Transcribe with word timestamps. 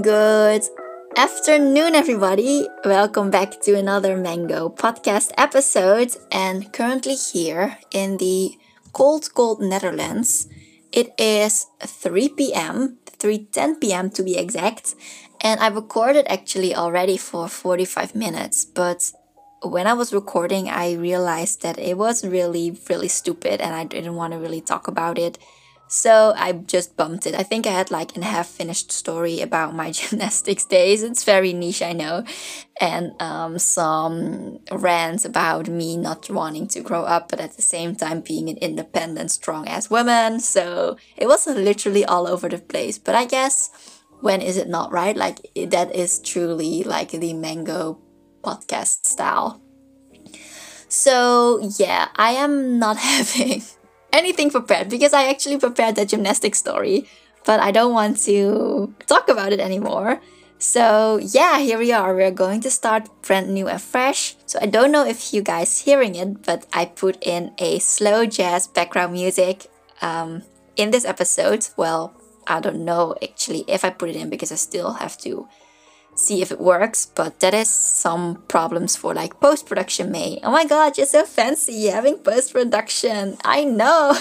Good 0.00 0.62
afternoon, 1.18 1.94
everybody. 1.94 2.66
Welcome 2.82 3.30
back 3.30 3.60
to 3.60 3.76
another 3.76 4.16
Mango 4.16 4.70
podcast 4.70 5.32
episode. 5.36 6.16
And 6.32 6.72
currently 6.72 7.14
here 7.14 7.76
in 7.90 8.16
the 8.16 8.56
cold, 8.94 9.28
cold 9.34 9.60
Netherlands, 9.60 10.48
it 10.92 11.12
is 11.18 11.66
3 11.84 12.30
p.m., 12.30 12.96
3:10 13.18 13.80
p.m. 13.82 14.08
to 14.10 14.22
be 14.22 14.38
exact. 14.38 14.94
And 15.42 15.60
I 15.60 15.68
recorded 15.68 16.24
actually 16.26 16.74
already 16.74 17.18
for 17.18 17.46
45 17.46 18.14
minutes, 18.14 18.64
but 18.64 19.12
when 19.62 19.86
I 19.86 19.92
was 19.92 20.14
recording, 20.14 20.70
I 20.70 20.94
realized 20.94 21.60
that 21.62 21.78
it 21.78 21.98
was 21.98 22.24
really, 22.24 22.78
really 22.88 23.08
stupid 23.08 23.60
and 23.60 23.74
I 23.74 23.84
didn't 23.84 24.16
want 24.16 24.32
to 24.32 24.38
really 24.38 24.62
talk 24.62 24.88
about 24.88 25.18
it. 25.18 25.36
So 25.92 26.32
I 26.34 26.52
just 26.52 26.96
bumped 26.96 27.26
it. 27.26 27.34
I 27.34 27.42
think 27.42 27.66
I 27.66 27.70
had 27.70 27.90
like 27.90 28.16
a 28.16 28.24
half 28.24 28.46
finished 28.46 28.90
story 28.90 29.42
about 29.42 29.74
my 29.74 29.90
gymnastics 29.98 30.64
days. 30.64 31.02
It's 31.02 31.22
very 31.22 31.52
niche, 31.52 31.82
I 31.82 31.92
know. 31.92 32.24
And 32.80 33.12
um, 33.20 33.58
some 33.58 34.60
rants 34.72 35.26
about 35.26 35.68
me 35.68 35.98
not 35.98 36.30
wanting 36.30 36.66
to 36.68 36.80
grow 36.80 37.02
up, 37.02 37.28
but 37.28 37.40
at 37.40 37.56
the 37.56 37.62
same 37.62 37.94
time 37.94 38.22
being 38.22 38.48
an 38.48 38.56
independent, 38.56 39.32
strong 39.32 39.68
ass 39.68 39.90
woman. 39.90 40.40
So 40.40 40.96
it 41.14 41.26
was 41.26 41.46
literally 41.46 42.06
all 42.06 42.26
over 42.26 42.48
the 42.48 42.56
place. 42.56 42.96
But 42.96 43.14
I 43.14 43.26
guess 43.26 43.68
when 44.22 44.40
is 44.40 44.56
it 44.56 44.68
not 44.68 44.92
right? 44.92 45.14
Like 45.14 45.46
that 45.54 45.94
is 45.94 46.20
truly 46.20 46.84
like 46.84 47.10
the 47.10 47.34
mango 47.34 48.00
podcast 48.42 49.04
style. 49.04 49.60
So 50.88 51.60
yeah, 51.76 52.08
I 52.16 52.30
am 52.30 52.78
not 52.78 52.96
having 53.10 53.60
anything 54.12 54.50
prepared 54.50 54.88
because 54.88 55.12
I 55.12 55.28
actually 55.28 55.58
prepared 55.58 55.96
the 55.96 56.04
gymnastic 56.04 56.54
story, 56.54 57.08
but 57.44 57.60
I 57.60 57.70
don't 57.70 57.92
want 57.92 58.18
to 58.24 58.94
talk 59.06 59.28
about 59.28 59.52
it 59.52 59.60
anymore. 59.60 60.20
So 60.58 61.18
yeah, 61.20 61.58
here 61.58 61.78
we 61.78 61.90
are. 61.92 62.14
We're 62.14 62.30
going 62.30 62.60
to 62.60 62.70
start 62.70 63.08
brand 63.22 63.52
new 63.52 63.66
and 63.66 63.82
fresh. 63.82 64.36
So 64.46 64.60
I 64.62 64.66
don't 64.66 64.92
know 64.92 65.04
if 65.04 65.34
you 65.34 65.42
guys 65.42 65.80
hearing 65.80 66.14
it, 66.14 66.42
but 66.46 66.66
I 66.72 66.84
put 66.84 67.18
in 67.20 67.52
a 67.58 67.80
slow 67.80 68.26
jazz 68.26 68.68
background 68.68 69.12
music 69.12 69.66
um, 70.00 70.42
in 70.76 70.92
this 70.92 71.04
episode. 71.04 71.66
Well, 71.76 72.14
I 72.46 72.60
don't 72.60 72.84
know 72.84 73.16
actually 73.22 73.64
if 73.66 73.84
I 73.84 73.90
put 73.90 74.10
it 74.10 74.16
in 74.16 74.30
because 74.30 74.52
I 74.52 74.56
still 74.56 74.92
have 74.94 75.18
to 75.18 75.48
see 76.22 76.42
if 76.42 76.50
it 76.50 76.60
works, 76.60 77.06
but 77.06 77.40
that 77.40 77.54
is 77.54 77.68
some 77.68 78.42
problems 78.48 78.96
for 78.96 79.14
like 79.14 79.40
post 79.40 79.66
production 79.66 80.10
May. 80.10 80.38
Oh 80.42 80.50
my 80.50 80.64
god, 80.64 80.96
you're 80.96 81.06
so 81.06 81.24
fancy 81.24 81.86
having 81.86 82.18
post 82.18 82.52
production. 82.52 83.36
I 83.44 83.64
know. 83.64 84.16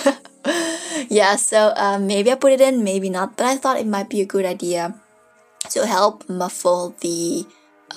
yeah, 1.09 1.35
so 1.35 1.73
um, 1.75 2.07
maybe 2.07 2.31
I 2.31 2.35
put 2.35 2.53
it 2.53 2.61
in, 2.61 2.83
maybe 2.83 3.09
not, 3.09 3.37
but 3.37 3.45
I 3.45 3.57
thought 3.57 3.79
it 3.79 3.87
might 3.87 4.09
be 4.09 4.21
a 4.21 4.25
good 4.25 4.45
idea 4.45 4.95
to 5.69 5.85
help 5.85 6.27
muffle 6.27 6.95
the 7.01 7.45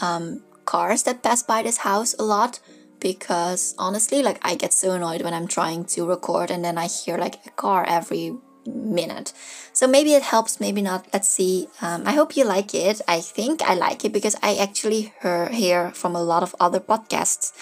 um, 0.01 0.43
cars 0.65 1.03
that 1.05 1.23
pass 1.23 1.43
by 1.43 1.63
this 1.63 1.79
house 1.79 2.15
a 2.19 2.23
lot 2.23 2.61
because 3.01 3.75
honestly 3.79 4.23
like 4.23 4.39
i 4.43 4.55
get 4.55 4.73
so 4.73 4.93
annoyed 4.93 5.23
when 5.23 5.35
i'm 5.35 5.47
trying 5.47 5.85
to 5.85 6.07
record 6.07 6.51
and 6.51 6.65
then 6.65 6.79
i 6.79 6.87
hear 6.87 7.19
like 7.19 7.45
a 7.47 7.51
car 7.51 7.85
every 7.87 8.35
minute. 8.67 9.33
So 9.73 9.87
maybe 9.87 10.15
it 10.15 10.23
helps, 10.23 10.61
maybe 10.61 10.83
not. 10.83 11.07
Let's 11.13 11.29
see. 11.29 11.69
Um, 11.83 12.07
I 12.07 12.13
hope 12.13 12.37
you 12.37 12.45
like 12.45 12.75
it. 12.75 13.01
I 13.09 13.21
think 13.21 13.63
I 13.63 13.75
like 13.75 14.05
it 14.05 14.13
because 14.13 14.37
I 14.43 14.57
actually 14.57 15.13
hear, 15.23 15.49
hear 15.49 15.91
from 15.93 16.17
a 16.17 16.23
lot 16.23 16.43
of 16.43 16.55
other 16.61 16.81
podcasts 16.81 17.53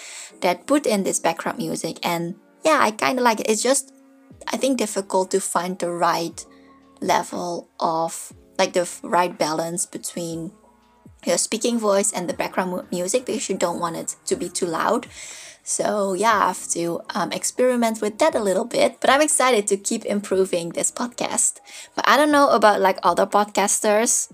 that 0.41 0.67
put 0.67 0.85
in 0.85 1.03
this 1.03 1.19
background 1.19 1.57
music. 1.57 1.97
And 2.03 2.35
yeah, 2.63 2.79
I 2.81 2.91
kind 2.91 3.19
of 3.19 3.23
like 3.23 3.39
it. 3.39 3.49
It's 3.49 3.63
just, 3.63 3.93
I 4.47 4.57
think, 4.57 4.77
difficult 4.77 5.31
to 5.31 5.39
find 5.39 5.77
the 5.79 5.91
right 5.91 6.45
level 7.01 7.69
of, 7.79 8.33
like, 8.57 8.73
the 8.73 8.89
right 9.03 9.37
balance 9.37 9.85
between 9.85 10.51
your 11.25 11.37
speaking 11.37 11.79
voice 11.79 12.11
and 12.11 12.29
the 12.29 12.33
background 12.33 12.87
music 12.91 13.25
because 13.25 13.49
you 13.49 13.57
don't 13.57 13.79
want 13.79 13.95
it 13.95 14.15
to 14.25 14.35
be 14.35 14.49
too 14.49 14.65
loud. 14.65 15.07
So 15.63 16.13
yeah, 16.13 16.33
I 16.33 16.47
have 16.47 16.67
to 16.69 17.01
um, 17.15 17.31
experiment 17.31 18.01
with 18.01 18.19
that 18.19 18.35
a 18.35 18.39
little 18.43 18.65
bit, 18.65 18.99
but 18.99 19.09
I'm 19.09 19.21
excited 19.21 19.65
to 19.67 19.77
keep 19.77 20.03
improving 20.05 20.69
this 20.69 20.91
podcast. 20.91 21.59
But 21.95 22.07
I 22.07 22.17
don't 22.17 22.31
know 22.31 22.49
about 22.49 22.81
like 22.81 22.99
other 23.01 23.25
podcasters, 23.25 24.29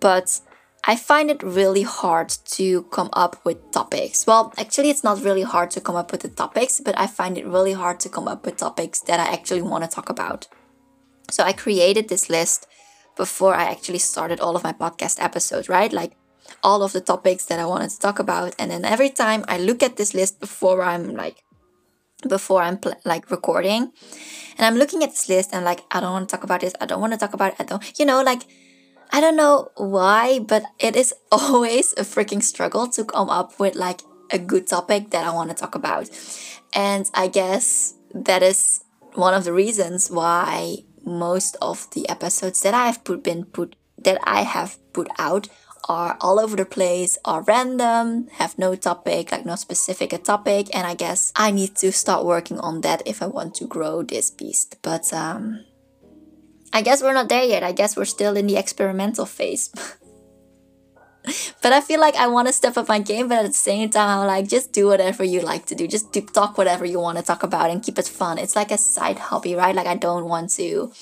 but 0.00 0.40
I 0.86 0.96
find 0.96 1.30
it 1.30 1.42
really 1.42 1.82
hard 1.82 2.28
to 2.28 2.82
come 2.84 3.08
up 3.14 3.42
with 3.46 3.72
topics. 3.72 4.26
Well, 4.26 4.52
actually, 4.58 4.90
it's 4.90 5.02
not 5.02 5.24
really 5.24 5.42
hard 5.42 5.70
to 5.70 5.80
come 5.80 5.96
up 5.96 6.12
with 6.12 6.20
the 6.20 6.28
topics, 6.28 6.78
but 6.78 6.98
I 6.98 7.06
find 7.06 7.38
it 7.38 7.46
really 7.46 7.72
hard 7.72 8.00
to 8.00 8.10
come 8.10 8.28
up 8.28 8.44
with 8.44 8.58
topics 8.58 9.00
that 9.00 9.18
I 9.18 9.32
actually 9.32 9.62
want 9.62 9.84
to 9.84 9.88
talk 9.88 10.10
about. 10.10 10.46
So 11.30 11.42
I 11.42 11.54
created 11.54 12.08
this 12.08 12.28
list 12.28 12.66
before 13.16 13.54
I 13.54 13.64
actually 13.64 13.98
started 13.98 14.40
all 14.40 14.56
of 14.56 14.64
my 14.64 14.74
podcast 14.74 15.22
episodes, 15.22 15.70
right? 15.70 15.90
Like 15.90 16.12
all 16.62 16.82
of 16.82 16.92
the 16.92 17.00
topics 17.00 17.46
that 17.46 17.58
I 17.58 17.66
wanted 17.66 17.90
to 17.90 17.98
talk 17.98 18.18
about. 18.18 18.54
And 18.58 18.70
then 18.70 18.84
every 18.84 19.10
time 19.10 19.44
I 19.48 19.58
look 19.58 19.82
at 19.82 19.96
this 19.96 20.14
list 20.14 20.40
before 20.40 20.82
I'm 20.82 21.14
like, 21.14 21.42
before 22.28 22.62
I'm 22.62 22.78
pl- 22.78 23.00
like 23.04 23.30
recording, 23.30 23.92
and 24.56 24.66
I'm 24.66 24.76
looking 24.76 25.02
at 25.02 25.10
this 25.10 25.28
list 25.28 25.50
and 25.52 25.64
like, 25.64 25.80
I 25.90 26.00
don't 26.00 26.12
want 26.12 26.28
to 26.28 26.34
talk 26.34 26.44
about 26.44 26.60
this. 26.60 26.74
I 26.80 26.86
don't 26.86 27.00
want 27.00 27.12
to 27.12 27.18
talk 27.18 27.34
about 27.34 27.54
it. 27.54 27.60
I 27.60 27.64
don't, 27.64 27.98
you 27.98 28.06
know, 28.06 28.22
like, 28.22 28.42
I 29.12 29.20
don't 29.20 29.36
know 29.36 29.68
why, 29.76 30.38
but 30.38 30.64
it 30.78 30.96
is 30.96 31.14
always 31.32 31.92
a 31.94 32.02
freaking 32.02 32.42
struggle 32.42 32.88
to 32.88 33.04
come 33.04 33.30
up 33.30 33.58
with 33.58 33.74
like 33.74 34.00
a 34.30 34.38
good 34.38 34.66
topic 34.66 35.10
that 35.10 35.26
I 35.26 35.32
want 35.32 35.50
to 35.50 35.56
talk 35.56 35.74
about. 35.74 36.08
And 36.74 37.10
I 37.14 37.28
guess 37.28 37.94
that 38.14 38.42
is 38.42 38.82
one 39.14 39.34
of 39.34 39.44
the 39.44 39.52
reasons 39.52 40.10
why 40.10 40.78
most 41.04 41.56
of 41.60 41.88
the 41.90 42.08
episodes 42.08 42.62
that 42.62 42.74
I 42.74 42.86
have 42.86 43.04
put 43.04 43.22
been 43.22 43.44
put 43.44 43.76
that 43.98 44.18
I 44.24 44.42
have 44.42 44.78
put 44.92 45.08
out 45.18 45.48
are 45.88 46.16
all 46.20 46.40
over 46.40 46.56
the 46.56 46.64
place, 46.64 47.18
are 47.24 47.42
random, 47.42 48.28
have 48.34 48.58
no 48.58 48.74
topic, 48.74 49.32
like 49.32 49.44
no 49.44 49.56
specific 49.56 50.12
a 50.12 50.18
topic, 50.18 50.74
and 50.74 50.86
I 50.86 50.94
guess 50.94 51.32
I 51.36 51.50
need 51.50 51.76
to 51.76 51.92
start 51.92 52.24
working 52.24 52.58
on 52.60 52.80
that 52.82 53.02
if 53.06 53.22
I 53.22 53.26
want 53.26 53.54
to 53.56 53.66
grow 53.66 54.02
this 54.02 54.30
beast. 54.30 54.76
But 54.82 55.12
um 55.12 55.64
I 56.72 56.82
guess 56.82 57.02
we're 57.02 57.14
not 57.14 57.28
there 57.28 57.44
yet. 57.44 57.62
I 57.62 57.70
guess 57.70 57.96
we're 57.96 58.04
still 58.04 58.36
in 58.36 58.48
the 58.48 58.56
experimental 58.56 59.26
phase. 59.26 59.70
but 61.62 61.72
I 61.72 61.80
feel 61.80 62.00
like 62.00 62.16
I 62.16 62.26
want 62.26 62.48
to 62.48 62.52
step 62.52 62.76
up 62.76 62.88
my 62.88 62.98
game, 62.98 63.28
but 63.28 63.38
at 63.38 63.46
the 63.46 63.52
same 63.52 63.90
time, 63.90 64.18
I'm 64.18 64.26
like, 64.26 64.48
just 64.48 64.72
do 64.72 64.88
whatever 64.88 65.22
you 65.22 65.40
like 65.40 65.66
to 65.66 65.76
do. 65.76 65.86
Just 65.86 66.12
do, 66.12 66.20
talk 66.20 66.58
whatever 66.58 66.84
you 66.84 66.98
want 66.98 67.16
to 67.18 67.24
talk 67.24 67.44
about 67.44 67.70
and 67.70 67.80
keep 67.80 67.96
it 67.98 68.08
fun. 68.08 68.38
It's 68.38 68.56
like 68.56 68.72
a 68.72 68.78
side 68.78 69.20
hobby, 69.20 69.54
right? 69.54 69.74
Like, 69.74 69.86
I 69.86 69.94
don't 69.94 70.24
want 70.24 70.50
to 70.54 70.92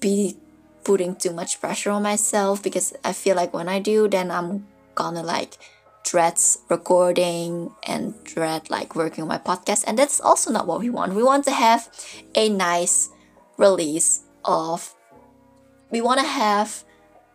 be 0.00 0.36
putting 0.84 1.16
too 1.16 1.32
much 1.32 1.60
pressure 1.60 1.90
on 1.90 2.02
myself 2.02 2.62
because 2.62 2.92
I 3.02 3.12
feel 3.12 3.36
like 3.36 3.52
when 3.52 3.68
I 3.68 3.80
do, 3.80 4.08
then 4.08 4.30
I'm 4.30 4.66
gonna 4.94 5.22
like 5.22 5.58
dread 6.04 6.38
recording 6.68 7.72
and 7.86 8.14
dread 8.24 8.70
like 8.70 8.94
working 8.94 9.22
on 9.22 9.28
my 9.28 9.38
podcast. 9.38 9.84
And 9.86 9.98
that's 9.98 10.20
also 10.20 10.52
not 10.52 10.66
what 10.66 10.80
we 10.80 10.90
want. 10.90 11.14
We 11.14 11.22
want 11.22 11.44
to 11.46 11.50
have 11.50 11.88
a 12.34 12.48
nice 12.48 13.08
release 13.56 14.22
of, 14.44 14.94
we 15.90 16.00
want 16.00 16.20
to 16.20 16.26
have 16.26 16.84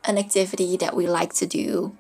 an 0.06 0.18
activity 0.18 0.78
that 0.78 0.96
we 0.96 1.08
like 1.08 1.34
to 1.34 1.46
do 1.46 1.98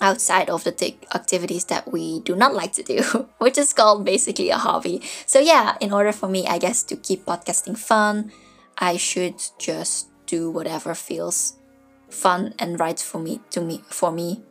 outside 0.00 0.48
of 0.48 0.64
the 0.64 0.72
t- 0.72 0.98
activities 1.14 1.66
that 1.66 1.92
we 1.92 2.20
do 2.20 2.34
not 2.34 2.54
like 2.54 2.72
to 2.72 2.82
do, 2.82 3.28
which 3.38 3.58
is 3.58 3.72
called 3.72 4.04
basically 4.04 4.50
a 4.50 4.56
hobby. 4.56 5.02
So, 5.26 5.38
yeah, 5.38 5.76
in 5.80 5.92
order 5.92 6.12
for 6.12 6.28
me, 6.28 6.46
I 6.46 6.58
guess, 6.58 6.82
to 6.84 6.96
keep 6.96 7.26
podcasting 7.26 7.76
fun, 7.76 8.32
I 8.78 8.96
should 8.96 9.34
just 9.58 10.09
do 10.30 10.50
whatever 10.50 10.94
feels 10.94 11.36
fun 12.08 12.54
and 12.58 12.80
right 12.80 13.00
for 13.00 13.20
me 13.26 13.40
to 13.50 13.60
me 13.60 13.82
for 13.88 14.10
me 14.12 14.42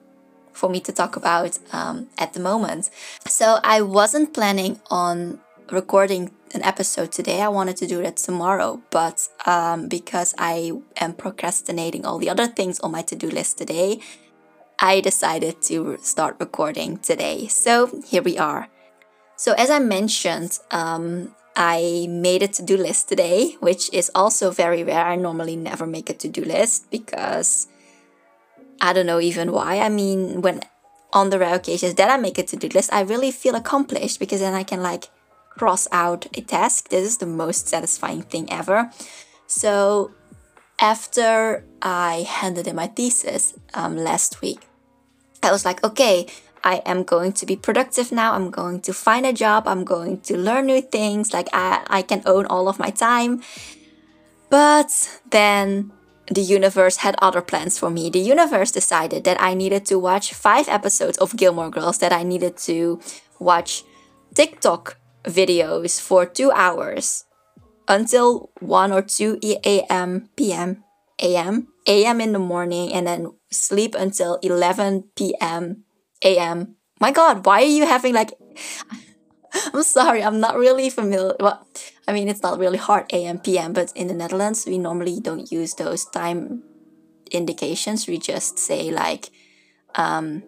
for 0.59 0.69
me 0.69 0.79
to 0.81 0.91
talk 0.91 1.15
about 1.15 1.57
um, 1.71 2.09
at 2.17 2.33
the 2.33 2.39
moment. 2.39 2.89
So 3.25 3.59
I 3.63 3.81
wasn't 3.81 4.33
planning 4.33 4.79
on 4.89 5.39
recording 5.71 6.31
an 6.53 6.63
episode 6.63 7.11
today. 7.11 7.41
I 7.41 7.47
wanted 7.47 7.77
to 7.77 7.87
do 7.87 8.01
that 8.03 8.17
tomorrow, 8.17 8.81
but 8.89 9.27
um, 9.45 9.87
because 9.87 10.33
I 10.37 10.73
am 10.97 11.13
procrastinating 11.13 12.05
all 12.05 12.17
the 12.17 12.29
other 12.29 12.47
things 12.47 12.79
on 12.81 12.91
my 12.91 13.03
to 13.03 13.15
do 13.15 13.29
list 13.29 13.57
today, 13.57 13.99
I 14.79 15.01
decided 15.01 15.61
to 15.63 15.97
start 16.01 16.35
recording 16.39 16.97
today. 16.97 17.47
So 17.47 18.01
here 18.05 18.23
we 18.23 18.37
are. 18.37 18.67
So 19.35 19.53
as 19.53 19.69
I 19.69 19.79
mentioned, 19.79 20.59
um, 20.71 21.33
I 21.59 22.07
made 22.09 22.41
a 22.41 22.47
to 22.47 22.63
do 22.63 22.77
list 22.77 23.09
today, 23.09 23.57
which 23.59 23.93
is 23.93 24.09
also 24.15 24.49
very 24.49 24.81
rare. 24.81 25.05
I 25.05 25.17
normally 25.17 25.57
never 25.57 25.85
make 25.85 26.09
a 26.09 26.13
to 26.13 26.29
do 26.29 26.41
list 26.41 26.89
because 26.89 27.67
I 28.79 28.93
don't 28.93 29.05
know 29.05 29.19
even 29.19 29.51
why. 29.51 29.79
I 29.79 29.89
mean, 29.89 30.41
when 30.41 30.61
on 31.11 31.31
the 31.31 31.37
rare 31.37 31.55
occasions 31.55 31.95
that 31.95 32.09
I 32.09 32.15
make 32.15 32.37
a 32.37 32.43
to 32.43 32.55
do 32.55 32.69
list, 32.69 32.93
I 32.93 33.01
really 33.01 33.29
feel 33.29 33.55
accomplished 33.55 34.21
because 34.21 34.39
then 34.39 34.53
I 34.53 34.63
can 34.63 34.81
like 34.81 35.09
cross 35.49 35.85
out 35.91 36.27
a 36.33 36.39
task. 36.39 36.87
This 36.87 37.05
is 37.05 37.17
the 37.17 37.25
most 37.25 37.67
satisfying 37.67 38.21
thing 38.21 38.49
ever. 38.49 38.89
So, 39.45 40.11
after 40.79 41.65
I 41.81 42.25
handed 42.25 42.67
in 42.67 42.77
my 42.77 42.87
thesis 42.87 43.53
um, 43.73 43.97
last 43.97 44.41
week, 44.41 44.61
I 45.43 45.51
was 45.51 45.65
like, 45.65 45.83
okay, 45.83 46.27
I 46.63 46.77
am 46.85 47.03
going 47.03 47.33
to 47.33 47.45
be 47.45 47.55
productive 47.55 48.11
now. 48.11 48.33
I'm 48.33 48.51
going 48.51 48.81
to 48.81 48.93
find 48.93 49.25
a 49.25 49.33
job. 49.33 49.67
I'm 49.67 49.83
going 49.83 50.21
to 50.21 50.37
learn 50.37 50.67
new 50.67 50.81
things. 50.81 51.33
Like 51.33 51.47
I, 51.53 51.85
I 51.87 52.01
can 52.01 52.21
own 52.25 52.45
all 52.45 52.67
of 52.67 52.79
my 52.79 52.89
time. 52.89 53.41
But 54.49 55.19
then 55.29 55.91
the 56.27 56.41
universe 56.41 56.97
had 56.97 57.15
other 57.21 57.41
plans 57.41 57.77
for 57.77 57.89
me. 57.89 58.09
The 58.09 58.19
universe 58.19 58.71
decided 58.71 59.23
that 59.23 59.41
I 59.41 59.53
needed 59.53 59.85
to 59.87 59.99
watch 59.99 60.33
five 60.33 60.67
episodes 60.69 61.17
of 61.17 61.35
Gilmore 61.35 61.69
Girls, 61.69 61.97
that 61.99 62.13
I 62.13 62.23
needed 62.23 62.57
to 62.69 62.99
watch 63.39 63.83
TikTok 64.33 64.97
videos 65.23 65.99
for 65.99 66.25
two 66.25 66.51
hours 66.51 67.25
until 67.87 68.51
1 68.59 68.91
or 68.91 69.01
2 69.01 69.39
a.m. 69.43 70.29
p.m. 70.35 70.83
a.m. 71.21 71.67
a.m. 71.87 72.21
in 72.21 72.33
the 72.33 72.39
morning 72.39 72.93
and 72.93 73.07
then 73.07 73.33
sleep 73.49 73.95
until 73.95 74.37
11 74.43 75.05
p.m. 75.15 75.83
a.m. 76.23 76.75
My 76.99 77.11
god, 77.11 77.45
why 77.45 77.61
are 77.61 77.65
you 77.65 77.85
having 77.85 78.13
like 78.13 78.31
I'm 79.73 79.83
sorry, 79.83 80.23
I'm 80.23 80.39
not 80.39 80.57
really 80.57 80.89
familiar. 80.89 81.35
Well, 81.39 81.65
I 82.07 82.13
mean, 82.13 82.29
it's 82.29 82.43
not 82.43 82.59
really 82.59 82.77
hard 82.77 83.11
AM, 83.13 83.39
PM, 83.39 83.73
but 83.73 83.91
in 83.95 84.07
the 84.07 84.13
Netherlands, 84.13 84.65
we 84.65 84.77
normally 84.77 85.19
don't 85.19 85.51
use 85.51 85.73
those 85.73 86.05
time 86.05 86.63
indications. 87.31 88.07
We 88.07 88.19
just 88.19 88.59
say 88.59 88.91
like 88.91 89.29
um, 89.95 90.43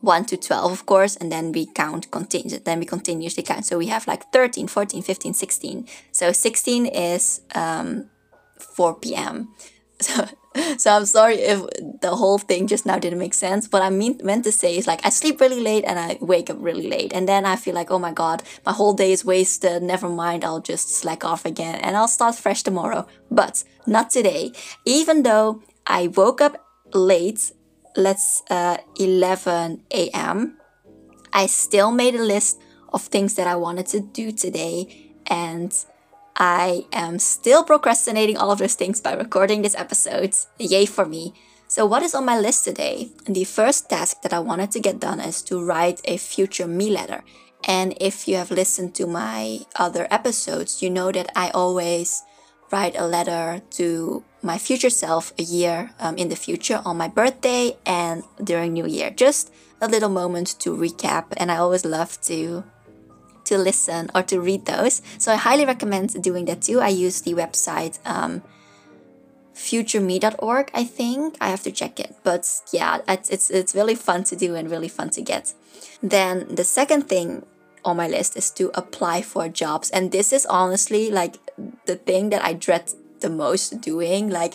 1 0.00 0.24
to 0.26 0.36
12, 0.36 0.72
of 0.72 0.86
course, 0.86 1.16
and 1.16 1.30
then 1.30 1.52
we 1.52 1.66
count, 1.66 2.10
continue, 2.10 2.58
then 2.58 2.78
we 2.80 2.86
continuously 2.86 3.42
count. 3.42 3.66
So 3.66 3.78
we 3.78 3.86
have 3.88 4.06
like 4.06 4.30
13, 4.32 4.66
14, 4.68 5.02
15, 5.02 5.34
16. 5.34 5.86
So 6.12 6.32
16 6.32 6.86
is 6.86 7.40
um, 7.54 8.10
4 8.58 8.94
p.m. 9.00 9.48
So 10.00 10.26
so 10.78 10.90
I'm 10.90 11.04
sorry 11.04 11.36
if 11.36 11.62
the 12.00 12.14
whole 12.14 12.38
thing 12.38 12.66
just 12.66 12.86
now 12.86 12.98
didn't 12.98 13.18
make 13.18 13.34
sense. 13.34 13.66
What 13.70 13.82
I 13.82 13.90
mean 13.90 14.20
meant 14.22 14.44
to 14.44 14.52
say 14.52 14.76
is 14.76 14.86
like 14.86 15.04
I 15.04 15.10
sleep 15.10 15.40
really 15.40 15.60
late 15.60 15.84
and 15.84 15.98
I 15.98 16.18
wake 16.20 16.48
up 16.50 16.56
really 16.60 16.88
late, 16.88 17.12
and 17.12 17.28
then 17.28 17.44
I 17.44 17.56
feel 17.56 17.74
like 17.74 17.90
oh 17.90 17.98
my 17.98 18.12
god, 18.12 18.42
my 18.64 18.72
whole 18.72 18.94
day 18.94 19.12
is 19.12 19.24
wasted. 19.24 19.82
Never 19.82 20.08
mind, 20.08 20.44
I'll 20.44 20.60
just 20.60 20.90
slack 20.90 21.24
off 21.24 21.44
again 21.44 21.76
and 21.76 21.96
I'll 21.96 22.08
start 22.08 22.36
fresh 22.36 22.62
tomorrow. 22.62 23.06
But 23.30 23.64
not 23.86 24.10
today. 24.10 24.52
Even 24.84 25.22
though 25.24 25.62
I 25.86 26.08
woke 26.08 26.40
up 26.40 26.64
late, 26.92 27.52
let's 27.96 28.42
uh 28.50 28.78
11 28.98 29.82
a.m. 29.92 30.58
I 31.32 31.46
still 31.46 31.90
made 31.90 32.14
a 32.14 32.22
list 32.22 32.60
of 32.92 33.02
things 33.02 33.34
that 33.34 33.48
I 33.48 33.56
wanted 33.56 33.86
to 33.86 34.00
do 34.00 34.30
today 34.30 35.10
and 35.26 35.74
I 36.36 36.86
am 36.92 37.18
still 37.18 37.62
procrastinating 37.62 38.36
all 38.36 38.50
of 38.50 38.58
those 38.58 38.74
things 38.74 39.00
by 39.00 39.14
recording 39.14 39.62
this 39.62 39.76
episode. 39.76 40.34
Yay 40.58 40.86
for 40.86 41.06
me. 41.06 41.32
So, 41.68 41.86
what 41.86 42.02
is 42.02 42.14
on 42.14 42.24
my 42.24 42.38
list 42.38 42.64
today? 42.64 43.10
The 43.26 43.44
first 43.44 43.88
task 43.88 44.22
that 44.22 44.32
I 44.32 44.40
wanted 44.40 44.70
to 44.72 44.80
get 44.80 45.00
done 45.00 45.20
is 45.20 45.42
to 45.42 45.64
write 45.64 46.00
a 46.04 46.16
future 46.16 46.66
me 46.66 46.90
letter. 46.90 47.22
And 47.66 47.96
if 48.00 48.28
you 48.28 48.36
have 48.36 48.50
listened 48.50 48.94
to 48.96 49.06
my 49.06 49.60
other 49.76 50.06
episodes, 50.10 50.82
you 50.82 50.90
know 50.90 51.10
that 51.12 51.30
I 51.34 51.50
always 51.50 52.22
write 52.70 52.96
a 52.98 53.06
letter 53.06 53.62
to 53.70 54.24
my 54.42 54.58
future 54.58 54.90
self 54.90 55.32
a 55.38 55.42
year 55.42 55.92
um, 56.00 56.16
in 56.16 56.28
the 56.28 56.36
future 56.36 56.82
on 56.84 56.96
my 56.98 57.08
birthday 57.08 57.76
and 57.86 58.22
during 58.42 58.72
New 58.72 58.86
Year. 58.86 59.10
Just 59.10 59.52
a 59.80 59.88
little 59.88 60.08
moment 60.08 60.58
to 60.60 60.76
recap. 60.76 61.26
And 61.36 61.50
I 61.50 61.56
always 61.56 61.84
love 61.84 62.20
to 62.22 62.64
to 63.44 63.58
listen 63.58 64.10
or 64.14 64.22
to 64.24 64.40
read 64.40 64.66
those. 64.66 65.02
So 65.18 65.32
I 65.32 65.36
highly 65.36 65.66
recommend 65.66 66.22
doing 66.22 66.44
that 66.46 66.62
too. 66.62 66.80
I 66.80 66.88
use 66.88 67.20
the 67.20 67.34
website 67.34 67.98
um, 68.06 68.42
futureme.org, 69.54 70.70
I 70.74 70.84
think. 70.84 71.36
I 71.40 71.48
have 71.48 71.62
to 71.62 71.72
check 71.72 72.00
it. 72.00 72.16
But 72.22 72.48
yeah, 72.72 73.00
it's, 73.08 73.30
it's, 73.30 73.50
it's 73.50 73.74
really 73.74 73.94
fun 73.94 74.24
to 74.24 74.36
do 74.36 74.54
and 74.54 74.70
really 74.70 74.88
fun 74.88 75.10
to 75.10 75.22
get. 75.22 75.54
Then 76.02 76.46
the 76.48 76.64
second 76.64 77.08
thing 77.08 77.44
on 77.84 77.96
my 77.96 78.08
list 78.08 78.36
is 78.36 78.50
to 78.52 78.70
apply 78.74 79.22
for 79.22 79.48
jobs. 79.48 79.90
And 79.90 80.10
this 80.10 80.32
is 80.32 80.46
honestly 80.46 81.10
like 81.10 81.36
the 81.86 81.96
thing 81.96 82.30
that 82.30 82.42
I 82.44 82.54
dread 82.54 82.90
the 83.20 83.30
most 83.30 83.80
doing. 83.80 84.30
Like, 84.30 84.54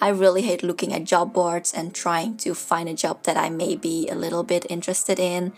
I 0.00 0.08
really 0.08 0.42
hate 0.42 0.62
looking 0.62 0.92
at 0.92 1.04
job 1.04 1.32
boards 1.32 1.74
and 1.74 1.94
trying 1.94 2.36
to 2.38 2.54
find 2.54 2.88
a 2.88 2.94
job 2.94 3.24
that 3.24 3.36
I 3.36 3.50
may 3.50 3.76
be 3.76 4.08
a 4.08 4.14
little 4.14 4.42
bit 4.42 4.64
interested 4.70 5.18
in. 5.18 5.52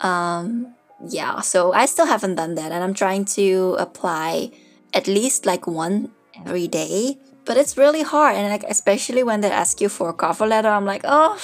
Um, 0.00 0.74
yeah, 1.08 1.40
so 1.40 1.72
I 1.72 1.86
still 1.86 2.06
haven't 2.06 2.36
done 2.36 2.54
that, 2.54 2.72
and 2.72 2.82
I'm 2.82 2.94
trying 2.94 3.24
to 3.36 3.76
apply 3.78 4.50
at 4.92 5.06
least 5.06 5.46
like 5.46 5.66
one 5.66 6.12
every 6.46 6.68
day. 6.68 7.18
But 7.44 7.56
it's 7.56 7.76
really 7.76 8.02
hard, 8.02 8.36
and 8.36 8.48
like 8.48 8.64
especially 8.68 9.22
when 9.22 9.40
they 9.40 9.50
ask 9.50 9.80
you 9.80 9.88
for 9.88 10.08
a 10.08 10.14
cover 10.14 10.46
letter, 10.46 10.68
I'm 10.68 10.86
like, 10.86 11.02
oh, 11.04 11.38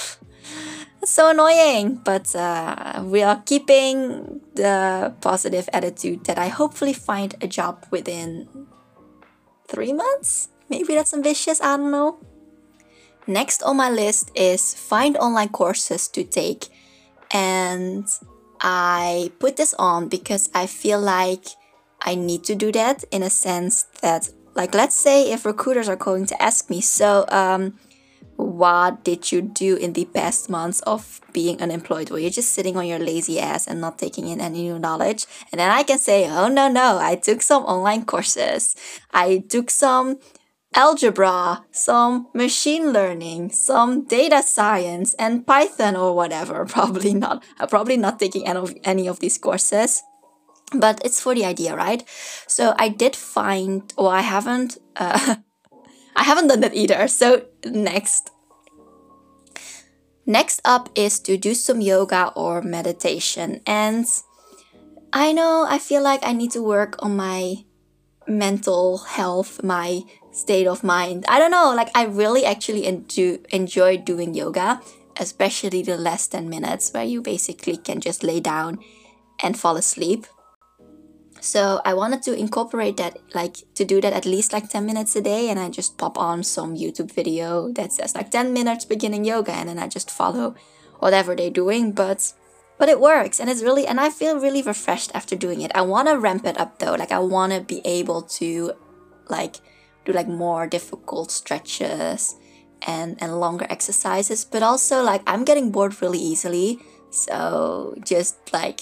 it's 1.01 1.11
so 1.11 1.29
annoying. 1.29 2.01
But 2.03 2.35
uh, 2.35 3.03
we 3.05 3.21
are 3.21 3.41
keeping 3.45 4.41
the 4.55 5.13
positive 5.21 5.69
attitude 5.71 6.25
that 6.25 6.39
I 6.39 6.47
hopefully 6.47 6.93
find 6.93 7.35
a 7.41 7.47
job 7.47 7.85
within 7.91 8.47
three 9.67 9.93
months. 9.93 10.49
Maybe 10.69 10.95
that's 10.95 11.13
ambitious. 11.13 11.61
I 11.61 11.77
don't 11.77 11.91
know. 11.91 12.17
Next 13.27 13.61
on 13.61 13.77
my 13.77 13.89
list 13.89 14.31
is 14.33 14.73
find 14.73 15.15
online 15.17 15.49
courses 15.49 16.07
to 16.09 16.23
take, 16.23 16.69
and 17.29 18.07
I 18.61 19.31
put 19.39 19.57
this 19.57 19.73
on 19.79 20.07
because 20.07 20.49
I 20.53 20.67
feel 20.67 20.99
like 20.99 21.45
I 22.01 22.15
need 22.15 22.43
to 22.45 22.55
do 22.55 22.71
that 22.71 23.03
in 23.11 23.23
a 23.23 23.29
sense 23.29 23.83
that, 24.01 24.29
like, 24.55 24.73
let's 24.75 24.95
say 24.95 25.31
if 25.31 25.45
recruiters 25.45 25.89
are 25.89 25.95
going 25.95 26.25
to 26.27 26.41
ask 26.41 26.69
me, 26.69 26.81
so, 26.81 27.25
um, 27.29 27.79
what 28.35 29.03
did 29.03 29.31
you 29.31 29.41
do 29.41 29.75
in 29.75 29.93
the 29.93 30.05
past 30.05 30.49
months 30.49 30.79
of 30.81 31.21
being 31.31 31.61
unemployed? 31.61 32.09
Were 32.09 32.19
you 32.19 32.29
just 32.29 32.51
sitting 32.53 32.75
on 32.75 32.87
your 32.87 32.99
lazy 32.99 33.39
ass 33.39 33.67
and 33.67 33.79
not 33.79 33.99
taking 33.99 34.27
in 34.27 34.41
any 34.41 34.63
new 34.63 34.79
knowledge? 34.79 35.25
And 35.51 35.59
then 35.59 35.69
I 35.69 35.83
can 35.83 35.99
say, 35.99 36.27
oh 36.29 36.47
no, 36.47 36.67
no, 36.67 36.97
I 36.99 37.15
took 37.15 37.41
some 37.41 37.63
online 37.63 38.05
courses. 38.05 38.75
I 39.11 39.43
took 39.47 39.69
some 39.69 40.19
algebra, 40.73 41.65
some 41.71 42.27
machine 42.33 42.91
learning, 42.91 43.51
some 43.51 44.05
data 44.05 44.41
science, 44.41 45.13
and 45.15 45.45
Python 45.45 45.95
or 45.95 46.15
whatever. 46.15 46.65
Probably 46.69 47.13
not. 47.13 47.43
I'm 47.59 47.67
probably 47.67 47.97
not 47.97 48.19
taking 48.19 48.47
any 48.47 48.59
of, 48.59 48.73
any 48.83 49.07
of 49.07 49.19
these 49.19 49.37
courses. 49.37 50.03
But 50.73 51.01
it's 51.03 51.19
for 51.19 51.35
the 51.35 51.43
idea, 51.43 51.75
right? 51.75 52.07
So 52.47 52.73
I 52.79 52.87
did 52.87 53.13
find, 53.13 53.93
or 53.97 54.13
I 54.13 54.21
haven't, 54.21 54.77
uh, 54.95 55.35
I 56.15 56.23
haven't 56.23 56.47
done 56.47 56.61
that 56.61 56.73
either. 56.73 57.07
So 57.09 57.45
next. 57.65 58.31
Next 60.25 60.61
up 60.63 60.89
is 60.95 61.19
to 61.21 61.35
do 61.35 61.53
some 61.53 61.81
yoga 61.81 62.31
or 62.37 62.61
meditation. 62.61 63.59
And 63.65 64.05
I 65.11 65.33
know 65.33 65.65
I 65.67 65.77
feel 65.77 66.01
like 66.01 66.21
I 66.23 66.31
need 66.31 66.51
to 66.51 66.63
work 66.63 66.95
on 66.99 67.17
my 67.17 67.65
mental 68.27 68.99
health, 68.99 69.61
my 69.63 70.03
state 70.31 70.67
of 70.67 70.83
mind. 70.83 71.25
I 71.27 71.39
don't 71.39 71.51
know, 71.51 71.73
like 71.75 71.89
I 71.95 72.05
really 72.05 72.45
actually 72.45 72.85
enjoy 72.85 73.39
enjoy 73.49 73.97
doing 73.97 74.33
yoga, 74.33 74.81
especially 75.17 75.83
the 75.83 75.97
less 75.97 76.27
than 76.27 76.49
minutes 76.49 76.91
where 76.93 77.03
you 77.03 77.21
basically 77.21 77.77
can 77.77 78.01
just 78.01 78.23
lay 78.23 78.39
down 78.39 78.79
and 79.43 79.59
fall 79.59 79.75
asleep. 79.77 80.25
So 81.41 81.81
I 81.83 81.95
wanted 81.95 82.21
to 82.23 82.37
incorporate 82.37 82.97
that, 82.97 83.17
like 83.33 83.57
to 83.73 83.83
do 83.83 83.99
that 84.01 84.13
at 84.13 84.25
least 84.25 84.53
like 84.53 84.69
10 84.69 84.85
minutes 84.85 85.15
a 85.15 85.21
day, 85.21 85.49
and 85.49 85.59
I 85.59 85.69
just 85.69 85.97
pop 85.97 86.17
on 86.17 86.43
some 86.43 86.77
YouTube 86.77 87.11
video 87.11 87.71
that 87.73 87.91
says 87.91 88.13
like 88.13 88.29
10 88.29 88.53
minutes 88.53 88.85
beginning 88.85 89.25
yoga, 89.25 89.51
and 89.51 89.67
then 89.67 89.79
I 89.79 89.87
just 89.87 90.11
follow 90.11 90.55
whatever 90.99 91.35
they're 91.35 91.49
doing. 91.49 91.93
But 91.93 92.33
but 92.77 92.89
it 92.89 92.99
works 92.99 93.39
and 93.39 93.47
it's 93.47 93.61
really 93.61 93.85
and 93.85 93.99
I 93.99 94.09
feel 94.09 94.39
really 94.39 94.63
refreshed 94.63 95.11
after 95.13 95.35
doing 95.35 95.61
it. 95.61 95.71
I 95.75 95.81
want 95.81 96.07
to 96.07 96.17
ramp 96.17 96.45
it 96.45 96.59
up 96.59 96.79
though. 96.79 96.93
Like 96.93 97.11
I 97.11 97.19
want 97.19 97.53
to 97.53 97.61
be 97.61 97.81
able 97.85 98.23
to 98.39 98.73
like 99.29 99.57
do 100.05 100.11
like 100.11 100.27
more 100.27 100.67
difficult 100.67 101.31
stretches 101.31 102.35
and 102.87 103.21
and 103.21 103.39
longer 103.39 103.67
exercises 103.69 104.43
but 104.43 104.63
also 104.63 105.03
like 105.03 105.21
i'm 105.27 105.45
getting 105.45 105.71
bored 105.71 106.01
really 106.01 106.19
easily. 106.19 106.79
So 107.11 107.93
just 108.05 108.53
like 108.53 108.81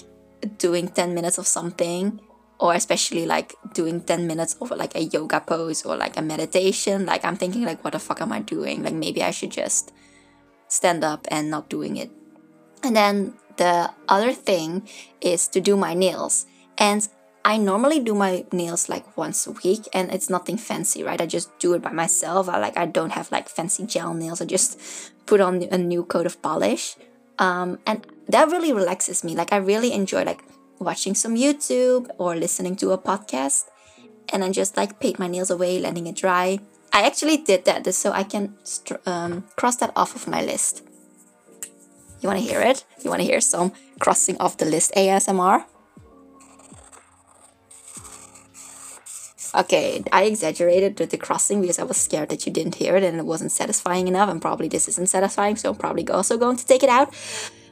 doing 0.59 0.88
10 0.88 1.15
minutes 1.15 1.39
of 1.39 1.47
something 1.47 2.21
or 2.59 2.75
especially 2.75 3.25
like 3.25 3.55
doing 3.73 4.01
10 4.01 4.27
minutes 4.27 4.55
of 4.61 4.69
like 4.71 4.95
a 4.95 5.03
yoga 5.03 5.39
pose 5.39 5.83
or 5.83 5.97
like 5.97 6.15
a 6.15 6.21
meditation 6.21 7.07
like 7.07 7.25
i'm 7.25 7.35
thinking 7.35 7.63
like 7.63 7.83
what 7.83 7.93
the 7.93 7.99
fuck 7.99 8.21
am 8.21 8.31
i 8.31 8.39
doing? 8.39 8.83
Like 8.83 8.93
maybe 8.93 9.23
i 9.23 9.31
should 9.31 9.49
just 9.49 9.91
stand 10.69 11.03
up 11.03 11.27
and 11.29 11.49
not 11.49 11.69
doing 11.69 11.97
it. 11.97 12.11
And 12.83 12.95
then 12.95 13.33
the 13.57 13.91
other 14.07 14.31
thing 14.31 14.88
is 15.19 15.47
to 15.49 15.59
do 15.59 15.75
my 15.75 15.93
nails. 15.93 16.45
And 16.77 17.05
I 17.49 17.57
normally 17.57 17.99
do 17.99 18.13
my 18.13 18.45
nails 18.51 18.89
like 18.89 19.17
once 19.17 19.47
a 19.47 19.51
week 19.63 19.87
and 19.91 20.13
it's 20.13 20.29
nothing 20.29 20.55
fancy, 20.55 21.01
right? 21.01 21.19
I 21.19 21.25
just 21.25 21.49
do 21.57 21.73
it 21.73 21.81
by 21.81 21.91
myself. 21.91 22.47
I 22.47 22.59
like 22.59 22.77
I 22.77 22.85
don't 22.85 23.09
have 23.13 23.31
like 23.31 23.49
fancy 23.49 23.87
gel 23.87 24.13
nails. 24.13 24.39
I 24.39 24.45
just 24.45 24.79
put 25.25 25.41
on 25.41 25.63
a 25.71 25.77
new 25.79 26.03
coat 26.03 26.27
of 26.27 26.39
polish. 26.43 26.95
Um, 27.39 27.79
and 27.87 28.05
that 28.27 28.51
really 28.51 28.71
relaxes 28.71 29.23
me. 29.23 29.35
Like 29.35 29.51
I 29.51 29.57
really 29.57 29.93
enjoy 29.93 30.25
like 30.25 30.43
watching 30.77 31.15
some 31.15 31.33
YouTube 31.33 32.07
or 32.19 32.35
listening 32.35 32.75
to 32.75 32.91
a 32.91 32.99
podcast 32.99 33.63
and 34.31 34.43
I 34.43 34.51
just 34.51 34.77
like 34.77 34.99
paint 34.99 35.17
my 35.17 35.27
nails 35.27 35.49
away, 35.49 35.79
letting 35.79 36.05
it 36.05 36.17
dry. 36.17 36.59
I 36.93 37.01
actually 37.01 37.37
did 37.37 37.65
that 37.65 37.91
so 37.95 38.11
I 38.11 38.25
can 38.25 38.53
um, 39.07 39.45
cross 39.55 39.75
that 39.77 39.91
off 39.95 40.15
of 40.15 40.27
my 40.27 40.43
list. 40.43 40.83
You 42.21 42.29
want 42.29 42.37
to 42.41 42.45
hear 42.45 42.61
it? 42.61 42.85
You 43.01 43.09
want 43.09 43.23
to 43.23 43.27
hear 43.27 43.41
some 43.41 43.73
crossing 43.99 44.37
off 44.37 44.57
the 44.57 44.65
list 44.65 44.93
ASMR? 44.95 45.65
Okay, 49.55 50.03
I 50.11 50.23
exaggerated 50.23 50.99
with 50.99 51.09
the 51.09 51.17
crossing 51.17 51.61
because 51.61 51.79
I 51.79 51.83
was 51.83 51.97
scared 51.97 52.29
that 52.29 52.45
you 52.45 52.51
didn't 52.51 52.75
hear 52.75 52.95
it 52.95 53.03
and 53.03 53.17
it 53.17 53.25
wasn't 53.25 53.51
satisfying 53.51 54.07
enough, 54.07 54.29
and 54.29 54.41
probably 54.41 54.67
this 54.67 54.87
isn't 54.87 55.09
satisfying, 55.09 55.55
so 55.55 55.71
I'm 55.71 55.75
probably 55.75 56.07
also 56.07 56.37
going 56.37 56.57
to 56.57 56.65
take 56.65 56.83
it 56.83 56.89
out. 56.89 57.13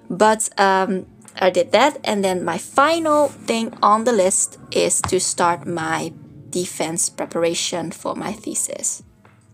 But 0.09 0.49
um, 0.57 1.05
I 1.35 1.51
did 1.51 1.71
that, 1.73 1.99
and 2.03 2.23
then 2.23 2.43
my 2.43 2.57
final 2.57 3.27
thing 3.27 3.77
on 3.83 4.05
the 4.05 4.11
list 4.11 4.57
is 4.71 5.01
to 5.03 5.19
start 5.19 5.67
my 5.67 6.13
defense 6.49 7.09
preparation 7.09 7.91
for 7.91 8.15
my 8.15 8.31
thesis, 8.31 9.03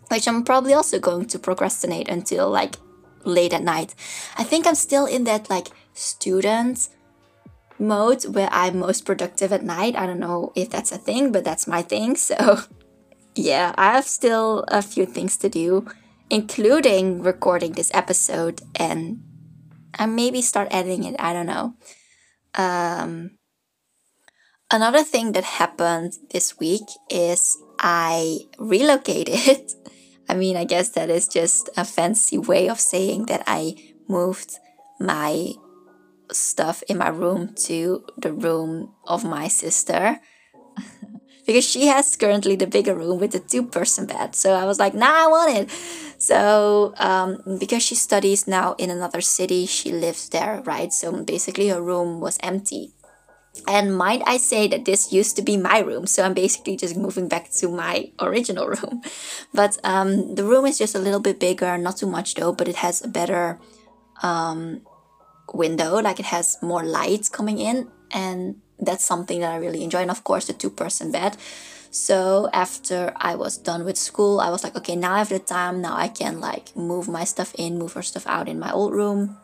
which 0.09 0.27
I'm 0.27 0.43
probably 0.43 0.73
also 0.73 0.99
going 0.99 1.25
to 1.25 1.39
procrastinate 1.39 2.07
until 2.07 2.49
like 2.49 2.75
late 3.25 3.53
at 3.53 3.63
night. 3.63 3.95
I 4.37 4.43
think 4.43 4.65
I'm 4.65 4.75
still 4.75 5.05
in 5.05 5.25
that 5.25 5.49
like 5.49 5.69
student 5.93 6.87
mode 7.83 8.23
where 8.23 8.49
I'm 8.51 8.79
most 8.79 9.05
productive 9.05 9.51
at 9.51 9.63
night. 9.63 9.95
I 9.95 10.05
don't 10.05 10.19
know 10.19 10.51
if 10.55 10.69
that's 10.69 10.91
a 10.91 10.97
thing, 10.97 11.31
but 11.31 11.43
that's 11.43 11.67
my 11.67 11.81
thing. 11.81 12.15
So, 12.23 12.59
yeah, 13.35 13.73
I 13.77 13.93
have 13.93 14.05
still 14.05 14.63
a 14.67 14.81
few 14.81 15.05
things 15.05 15.37
to 15.37 15.49
do, 15.49 15.85
including 16.29 17.21
recording 17.21 17.73
this 17.73 17.91
episode 17.93 18.61
and 18.75 19.23
I 19.97 20.05
maybe 20.05 20.41
start 20.41 20.67
editing 20.71 21.03
it. 21.03 21.15
I 21.19 21.33
don't 21.33 21.45
know. 21.45 21.75
Um, 22.55 23.37
another 24.71 25.03
thing 25.03 25.33
that 25.33 25.43
happened 25.43 26.13
this 26.31 26.59
week 26.59 26.85
is 27.09 27.57
I 27.79 28.39
relocated. 28.57 29.73
I 30.29 30.35
mean, 30.35 30.55
I 30.55 30.63
guess 30.63 30.89
that 30.89 31.09
is 31.09 31.27
just 31.27 31.69
a 31.75 31.85
fancy 31.85 32.37
way 32.37 32.69
of 32.69 32.79
saying 32.79 33.25
that 33.25 33.43
I 33.45 33.75
moved 34.07 34.57
my 34.99 35.53
stuff 36.31 36.83
in 36.87 36.97
my 36.97 37.09
room 37.09 37.53
to 37.55 38.03
the 38.17 38.33
room 38.33 38.93
of 39.05 39.23
my 39.23 39.47
sister 39.47 40.19
because 41.45 41.67
she 41.67 41.87
has 41.87 42.15
currently 42.15 42.55
the 42.55 42.67
bigger 42.67 42.95
room 42.95 43.19
with 43.19 43.31
the 43.31 43.39
two 43.39 43.63
person 43.63 44.05
bed. 44.05 44.35
So 44.35 44.53
I 44.53 44.65
was 44.65 44.79
like, 44.79 44.93
nah, 44.93 45.25
I 45.25 45.27
want 45.27 45.57
it. 45.57 45.69
So 46.17 46.93
um, 46.97 47.39
because 47.59 47.83
she 47.83 47.95
studies 47.95 48.47
now 48.47 48.75
in 48.77 48.89
another 48.89 49.21
city, 49.21 49.65
she 49.65 49.91
lives 49.91 50.29
there, 50.29 50.61
right? 50.65 50.93
So 50.93 51.11
basically, 51.23 51.67
her 51.69 51.81
room 51.81 52.19
was 52.19 52.37
empty. 52.41 52.93
And 53.67 53.95
might 53.95 54.21
I 54.25 54.37
say 54.37 54.67
that 54.67 54.85
this 54.85 55.13
used 55.13 55.35
to 55.35 55.41
be 55.41 55.57
my 55.57 55.79
room, 55.79 56.07
so 56.07 56.23
I'm 56.23 56.33
basically 56.33 56.75
just 56.75 56.97
moving 56.97 57.27
back 57.27 57.51
to 57.61 57.69
my 57.69 58.11
original 58.19 58.67
room. 58.67 59.01
But 59.53 59.77
um, 59.83 60.35
the 60.35 60.43
room 60.43 60.65
is 60.65 60.79
just 60.79 60.95
a 60.95 60.99
little 60.99 61.19
bit 61.19 61.39
bigger, 61.39 61.77
not 61.77 61.97
too 61.97 62.07
much 62.07 62.33
though, 62.33 62.51
but 62.51 62.67
it 62.67 62.77
has 62.77 63.03
a 63.03 63.07
better 63.07 63.59
um, 64.23 64.81
window 65.53 65.99
like 66.01 66.19
it 66.19 66.25
has 66.25 66.57
more 66.61 66.83
light 66.83 67.29
coming 67.31 67.59
in 67.59 67.89
and 68.11 68.55
that's 68.79 69.05
something 69.05 69.39
that 69.39 69.51
i 69.51 69.57
really 69.57 69.83
enjoy. 69.83 69.99
And 69.99 70.11
of 70.11 70.23
course 70.23 70.47
the 70.47 70.53
two 70.53 70.69
person 70.69 71.11
bed. 71.11 71.37
So 71.91 72.49
after 72.53 73.13
i 73.15 73.35
was 73.35 73.57
done 73.57 73.85
with 73.85 73.97
school 73.97 74.39
i 74.39 74.49
was 74.49 74.63
like 74.63 74.75
okay 74.75 74.95
now 74.95 75.13
i 75.13 75.19
have 75.19 75.29
the 75.29 75.39
time. 75.39 75.81
Now 75.81 75.95
i 75.95 76.07
can 76.07 76.39
like 76.39 76.75
move 76.75 77.07
my 77.07 77.23
stuff 77.23 77.53
in 77.57 77.77
move 77.77 77.93
her 77.93 78.01
stuff 78.01 78.27
out 78.27 78.49
in 78.49 78.59
my 78.59 78.71
old 78.71 78.93
room. 78.93 79.37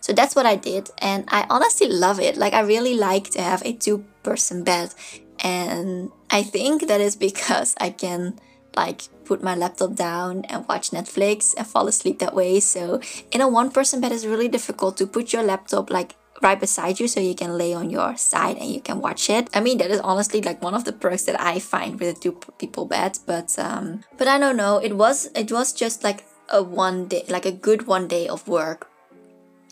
So 0.00 0.12
that's 0.12 0.34
what 0.34 0.46
i 0.46 0.56
did 0.56 0.90
and 0.98 1.24
i 1.28 1.46
honestly 1.50 1.88
love 1.88 2.20
it. 2.20 2.36
Like 2.36 2.52
i 2.52 2.60
really 2.60 2.94
like 2.94 3.30
to 3.30 3.42
have 3.42 3.62
a 3.64 3.72
two 3.72 4.04
person 4.22 4.64
bed 4.64 4.94
and 5.42 6.10
i 6.30 6.42
think 6.42 6.86
that 6.88 7.00
is 7.00 7.16
because 7.16 7.74
i 7.80 7.88
can 7.88 8.38
like 8.76 9.02
put 9.24 9.42
my 9.42 9.54
laptop 9.54 9.94
down 9.94 10.44
and 10.46 10.66
watch 10.68 10.90
Netflix 10.90 11.54
and 11.56 11.66
fall 11.66 11.86
asleep 11.88 12.18
that 12.18 12.34
way. 12.34 12.60
So 12.60 13.00
in 13.30 13.40
a 13.40 13.48
one 13.48 13.70
person 13.70 14.00
bed 14.00 14.12
it's 14.12 14.24
really 14.24 14.48
difficult 14.48 14.96
to 14.98 15.06
put 15.06 15.32
your 15.32 15.42
laptop 15.42 15.90
like 15.90 16.16
right 16.42 16.58
beside 16.58 16.98
you 16.98 17.06
so 17.06 17.20
you 17.20 17.34
can 17.34 17.58
lay 17.58 17.74
on 17.74 17.90
your 17.90 18.16
side 18.16 18.56
and 18.56 18.70
you 18.70 18.80
can 18.80 19.00
watch 19.00 19.28
it. 19.30 19.48
I 19.54 19.60
mean 19.60 19.78
that 19.78 19.90
is 19.90 20.00
honestly 20.00 20.40
like 20.42 20.62
one 20.62 20.74
of 20.74 20.84
the 20.84 20.92
perks 20.92 21.24
that 21.24 21.40
I 21.40 21.58
find 21.58 22.00
with 22.00 22.16
a 22.16 22.20
two 22.20 22.38
people 22.58 22.86
bed, 22.86 23.18
but 23.26 23.58
um 23.58 24.02
but 24.16 24.28
I 24.28 24.38
don't 24.38 24.56
know, 24.56 24.78
it 24.78 24.96
was 24.96 25.30
it 25.34 25.52
was 25.52 25.72
just 25.72 26.02
like 26.02 26.24
a 26.48 26.62
one 26.62 27.06
day 27.06 27.24
like 27.28 27.46
a 27.46 27.52
good 27.52 27.86
one 27.86 28.08
day 28.08 28.26
of 28.28 28.48
work. 28.48 28.88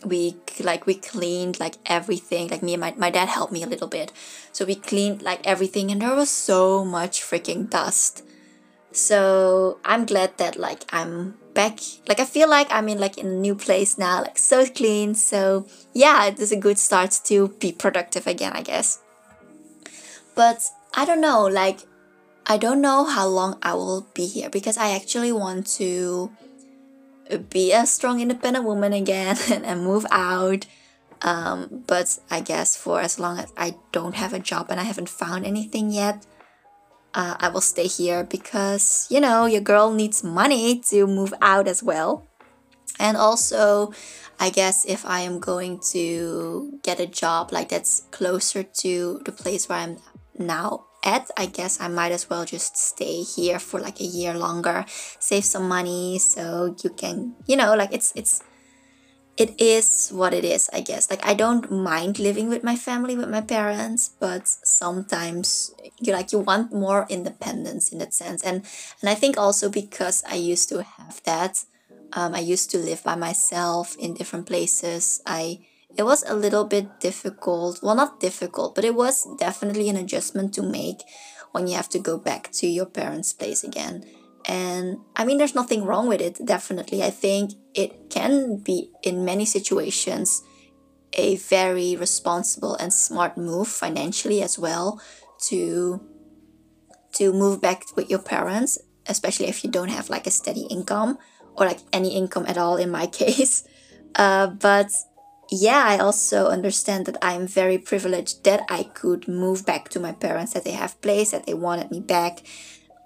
We 0.05 0.37
like 0.61 0.85
we 0.85 0.95
cleaned 0.95 1.59
like 1.59 1.75
everything. 1.85 2.47
Like 2.47 2.63
me 2.63 2.73
and 2.75 2.81
my, 2.81 2.93
my 2.97 3.09
dad 3.09 3.27
helped 3.27 3.51
me 3.51 3.63
a 3.63 3.67
little 3.67 3.89
bit. 3.89 4.13
So 4.53 4.63
we 4.63 4.75
cleaned 4.75 5.21
like 5.21 5.45
everything 5.45 5.91
and 5.91 6.01
there 6.01 6.15
was 6.15 6.29
so 6.29 6.85
much 6.85 7.21
freaking 7.21 7.69
dust 7.69 8.23
so 8.91 9.79
i'm 9.85 10.05
glad 10.05 10.37
that 10.37 10.57
like 10.57 10.83
i'm 10.91 11.37
back. 11.53 11.79
Like 12.07 12.19
i 12.19 12.25
feel 12.25 12.49
like 12.49 12.67
i'm 12.71 12.87
in 12.87 12.99
like 12.99 13.17
in 13.17 13.27
a 13.27 13.35
new 13.35 13.55
place 13.55 13.97
now 13.97 14.21
like 14.21 14.37
so 14.37 14.65
clean. 14.65 15.13
So 15.13 15.67
yeah 15.93 16.25
it 16.27 16.39
is 16.39 16.51
a 16.51 16.55
good 16.55 16.77
start 16.77 17.11
to 17.25 17.49
be 17.59 17.71
productive 17.71 18.27
again 18.27 18.53
i 18.53 18.61
guess. 18.61 18.99
But 20.35 20.59
i 20.93 21.05
don't 21.05 21.21
know 21.21 21.45
like 21.45 21.79
i 22.47 22.57
don't 22.57 22.81
know 22.81 23.03
how 23.05 23.27
long 23.27 23.57
i 23.61 23.73
will 23.73 24.07
be 24.13 24.25
here 24.25 24.49
because 24.49 24.77
i 24.77 24.91
actually 24.91 25.31
want 25.31 25.67
to 25.67 26.31
be 27.49 27.71
a 27.73 27.85
strong 27.85 28.21
independent 28.21 28.65
woman 28.65 28.93
again 28.93 29.37
and 29.51 29.83
move 29.83 30.05
out. 30.11 30.65
Um, 31.21 31.83
but 31.85 32.17
i 32.31 32.39
guess 32.39 32.77
for 32.77 33.01
as 33.01 33.19
long 33.19 33.39
as 33.39 33.51
i 33.57 33.75
don't 33.91 34.15
have 34.15 34.31
a 34.31 34.39
job 34.39 34.67
and 34.69 34.79
i 34.79 34.83
haven't 34.83 35.09
found 35.09 35.45
anything 35.45 35.91
yet 35.91 36.25
uh, 37.19 37.35
I 37.37 37.49
will 37.49 37.59
stay 37.59 37.87
here 37.87 38.23
because, 38.23 39.05
you 39.11 39.19
know, 39.19 39.45
your 39.45 39.59
girl 39.59 39.91
needs 39.91 40.23
money 40.23 40.79
to 40.87 41.05
move 41.05 41.33
out 41.41 41.67
as 41.67 41.83
well. 41.83 42.25
And 42.97 43.17
also, 43.17 43.91
I 44.39 44.49
guess 44.49 44.85
if 44.85 45.05
I 45.05 45.19
am 45.27 45.39
going 45.39 45.81
to 45.91 46.79
get 46.81 47.01
a 47.01 47.05
job 47.05 47.51
like 47.51 47.69
that's 47.69 48.07
closer 48.11 48.63
to 48.63 49.19
the 49.25 49.33
place 49.33 49.67
where 49.67 49.79
I'm 49.79 49.97
now 50.37 50.85
at, 51.03 51.29
I 51.35 51.47
guess 51.47 51.81
I 51.81 51.89
might 51.89 52.13
as 52.13 52.29
well 52.29 52.45
just 52.45 52.77
stay 52.77 53.23
here 53.23 53.59
for 53.59 53.81
like 53.81 53.99
a 53.99 54.05
year 54.05 54.33
longer, 54.33 54.85
save 54.87 55.43
some 55.43 55.67
money 55.67 56.19
so 56.19 56.73
you 56.81 56.89
can, 56.89 57.35
you 57.45 57.57
know, 57.57 57.75
like 57.75 57.91
it's 57.91 58.13
it's 58.15 58.41
it 59.39 59.59
is 59.61 60.09
what 60.11 60.33
it 60.33 60.43
is, 60.43 60.69
I 60.73 60.81
guess. 60.81 61.09
Like 61.09 61.25
I 61.25 61.33
don't 61.33 61.71
mind 61.71 62.19
living 62.19 62.49
with 62.49 62.63
my 62.63 62.75
family, 62.75 63.15
with 63.15 63.29
my 63.29 63.41
parents, 63.41 64.11
but 64.19 64.47
sometimes 64.47 65.71
you 65.99 66.13
like 66.13 66.31
you 66.31 66.39
want 66.39 66.73
more 66.73 67.05
independence 67.09 67.91
in 67.91 67.99
that 67.99 68.13
sense. 68.13 68.43
And 68.43 68.65
and 69.01 69.09
I 69.09 69.15
think 69.15 69.37
also 69.37 69.69
because 69.69 70.23
I 70.27 70.35
used 70.35 70.69
to 70.69 70.83
have 70.83 71.21
that, 71.23 71.63
um, 72.13 72.35
I 72.35 72.39
used 72.39 72.69
to 72.71 72.77
live 72.77 73.03
by 73.03 73.15
myself 73.15 73.95
in 73.97 74.13
different 74.13 74.45
places. 74.45 75.21
I 75.25 75.59
it 75.97 76.03
was 76.03 76.23
a 76.27 76.35
little 76.35 76.65
bit 76.65 76.99
difficult. 76.99 77.81
Well, 77.83 77.95
not 77.95 78.19
difficult, 78.19 78.75
but 78.75 78.85
it 78.85 78.95
was 78.95 79.25
definitely 79.37 79.89
an 79.89 79.95
adjustment 79.97 80.53
to 80.55 80.61
make 80.63 81.01
when 81.51 81.67
you 81.67 81.75
have 81.75 81.89
to 81.89 81.99
go 81.99 82.17
back 82.17 82.51
to 82.53 82.67
your 82.67 82.85
parents' 82.85 83.33
place 83.33 83.63
again. 83.63 84.05
And 84.45 84.97
I 85.15 85.25
mean, 85.25 85.37
there's 85.37 85.55
nothing 85.55 85.85
wrong 85.85 86.07
with 86.07 86.21
it, 86.21 86.39
definitely. 86.43 87.03
I 87.03 87.09
think 87.09 87.51
it 87.73 88.09
can 88.09 88.57
be, 88.57 88.91
in 89.03 89.25
many 89.25 89.45
situations, 89.45 90.41
a 91.13 91.35
very 91.37 91.95
responsible 91.95 92.75
and 92.75 92.93
smart 92.93 93.37
move 93.37 93.67
financially 93.67 94.41
as 94.41 94.59
well 94.59 95.01
to 95.47 96.01
to 97.13 97.33
move 97.33 97.61
back 97.61 97.83
with 97.95 98.09
your 98.09 98.19
parents 98.19 98.77
especially 99.07 99.47
if 99.47 99.63
you 99.63 99.69
don't 99.71 99.89
have 99.89 100.09
like 100.09 100.27
a 100.27 100.31
steady 100.31 100.67
income 100.69 101.17
or 101.55 101.65
like 101.65 101.79
any 101.91 102.15
income 102.15 102.45
at 102.47 102.57
all 102.57 102.77
in 102.77 102.91
my 102.91 103.07
case 103.21 103.67
uh, 104.15 104.47
but 104.47 104.91
yeah 105.51 105.83
i 105.87 105.97
also 105.97 106.47
understand 106.47 107.07
that 107.07 107.17
i'm 107.23 107.47
very 107.47 107.77
privileged 107.77 108.43
that 108.43 108.61
i 108.69 108.83
could 108.83 109.27
move 109.27 109.65
back 109.65 109.89
to 109.89 109.99
my 109.99 110.11
parents 110.11 110.53
that 110.53 110.63
they 110.63 110.71
have 110.71 111.01
place 111.01 111.31
that 111.31 111.45
they 111.47 111.55
wanted 111.55 111.89
me 111.89 111.99
back 111.99 112.41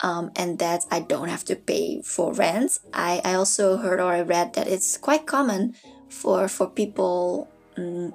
um, 0.04 0.32
and 0.36 0.60
that 0.60 0.86
I 0.92 1.00
don't 1.00 1.30
have 1.30 1.46
to 1.46 1.56
pay 1.56 2.02
for 2.04 2.34
rent. 2.34 2.80
I, 2.94 3.22
I 3.24 3.34
also 3.36 3.78
heard 3.78 4.00
or 4.02 4.12
I 4.12 4.22
read 4.22 4.54
that 4.54 4.68
it's 4.68 4.98
quite 4.98 5.26
common 5.26 5.76
for 6.10 6.48
for 6.48 6.70
people 6.70 7.50
um, 7.78 8.14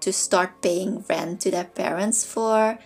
to 0.00 0.12
start 0.12 0.62
paying 0.62 1.04
rent 1.10 1.40
to 1.42 1.50
their 1.50 1.64
parents 1.64 2.24
for 2.24 2.78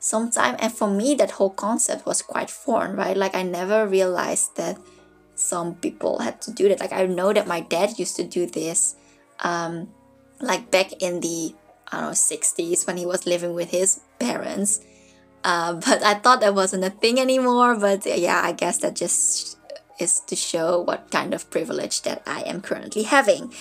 some 0.00 0.30
time. 0.30 0.56
And 0.58 0.72
for 0.72 0.90
me, 0.90 1.14
that 1.16 1.32
whole 1.32 1.50
concept 1.50 2.06
was 2.06 2.22
quite 2.22 2.50
foreign, 2.50 2.96
right? 2.96 3.16
Like 3.16 3.34
I 3.34 3.42
never 3.42 3.86
realized 3.86 4.56
that 4.56 4.78
some 5.34 5.74
people 5.74 6.20
had 6.20 6.40
to 6.42 6.52
do 6.52 6.68
that. 6.70 6.80
Like 6.80 6.92
I 6.92 7.04
know 7.04 7.34
that 7.34 7.46
my 7.46 7.60
dad 7.60 7.98
used 7.98 8.16
to 8.16 8.24
do 8.24 8.46
this, 8.46 8.96
um, 9.40 9.92
like 10.40 10.70
back 10.70 11.02
in 11.02 11.20
the 11.20 11.54
I 11.92 12.00
don't 12.00 12.06
know 12.06 12.12
60s 12.12 12.86
when 12.86 12.96
he 12.96 13.04
was 13.04 13.26
living 13.26 13.52
with 13.52 13.70
his 13.70 14.00
parents 14.18 14.80
uh, 15.44 15.74
but 15.86 16.02
I 16.02 16.14
thought 16.14 16.40
that 16.40 16.54
wasn't 16.54 16.84
a 16.84 16.90
thing 16.90 17.20
anymore. 17.20 17.76
But 17.76 18.04
yeah, 18.06 18.40
I 18.42 18.52
guess 18.52 18.78
that 18.78 18.96
just 18.96 19.58
is 20.00 20.20
to 20.26 20.34
show 20.34 20.80
what 20.80 21.10
kind 21.10 21.34
of 21.34 21.48
privilege 21.50 22.02
that 22.02 22.22
I 22.26 22.40
am 22.42 22.60
currently 22.60 23.04
having. 23.04 23.52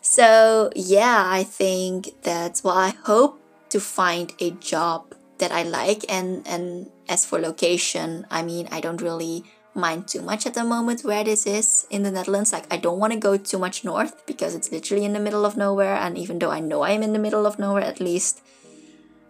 So 0.00 0.70
yeah, 0.74 1.24
I 1.26 1.44
think 1.44 2.22
that's 2.22 2.64
well, 2.64 2.78
I 2.78 2.94
hope 3.04 3.40
to 3.70 3.80
find 3.80 4.32
a 4.40 4.50
job 4.52 5.14
that 5.38 5.52
I 5.52 5.62
like 5.62 6.04
and 6.08 6.46
and 6.46 6.90
as 7.08 7.24
for 7.24 7.38
location, 7.38 8.26
I 8.30 8.42
mean 8.42 8.68
I 8.70 8.80
don't 8.80 9.02
really 9.02 9.44
mind 9.74 10.06
too 10.06 10.20
much 10.20 10.44
at 10.46 10.52
the 10.52 10.64
moment 10.64 11.02
where 11.02 11.24
this 11.24 11.46
is 11.46 11.86
in 11.88 12.02
the 12.02 12.10
Netherlands. 12.10 12.52
Like 12.52 12.72
I 12.72 12.76
don't 12.76 12.98
want 12.98 13.12
to 13.12 13.18
go 13.18 13.36
too 13.36 13.58
much 13.58 13.84
north 13.84 14.26
because 14.26 14.54
it's 14.54 14.70
literally 14.72 15.04
in 15.04 15.12
the 15.12 15.20
middle 15.20 15.44
of 15.44 15.56
nowhere 15.56 15.94
and 15.94 16.18
even 16.18 16.38
though 16.38 16.50
I 16.50 16.60
know 16.60 16.82
I'm 16.82 17.02
in 17.02 17.12
the 17.12 17.18
middle 17.18 17.46
of 17.46 17.58
nowhere 17.58 17.84
at 17.84 18.00
least 18.00 18.42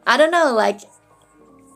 I 0.06 0.16
don't 0.16 0.32
know 0.32 0.52
like 0.52 0.80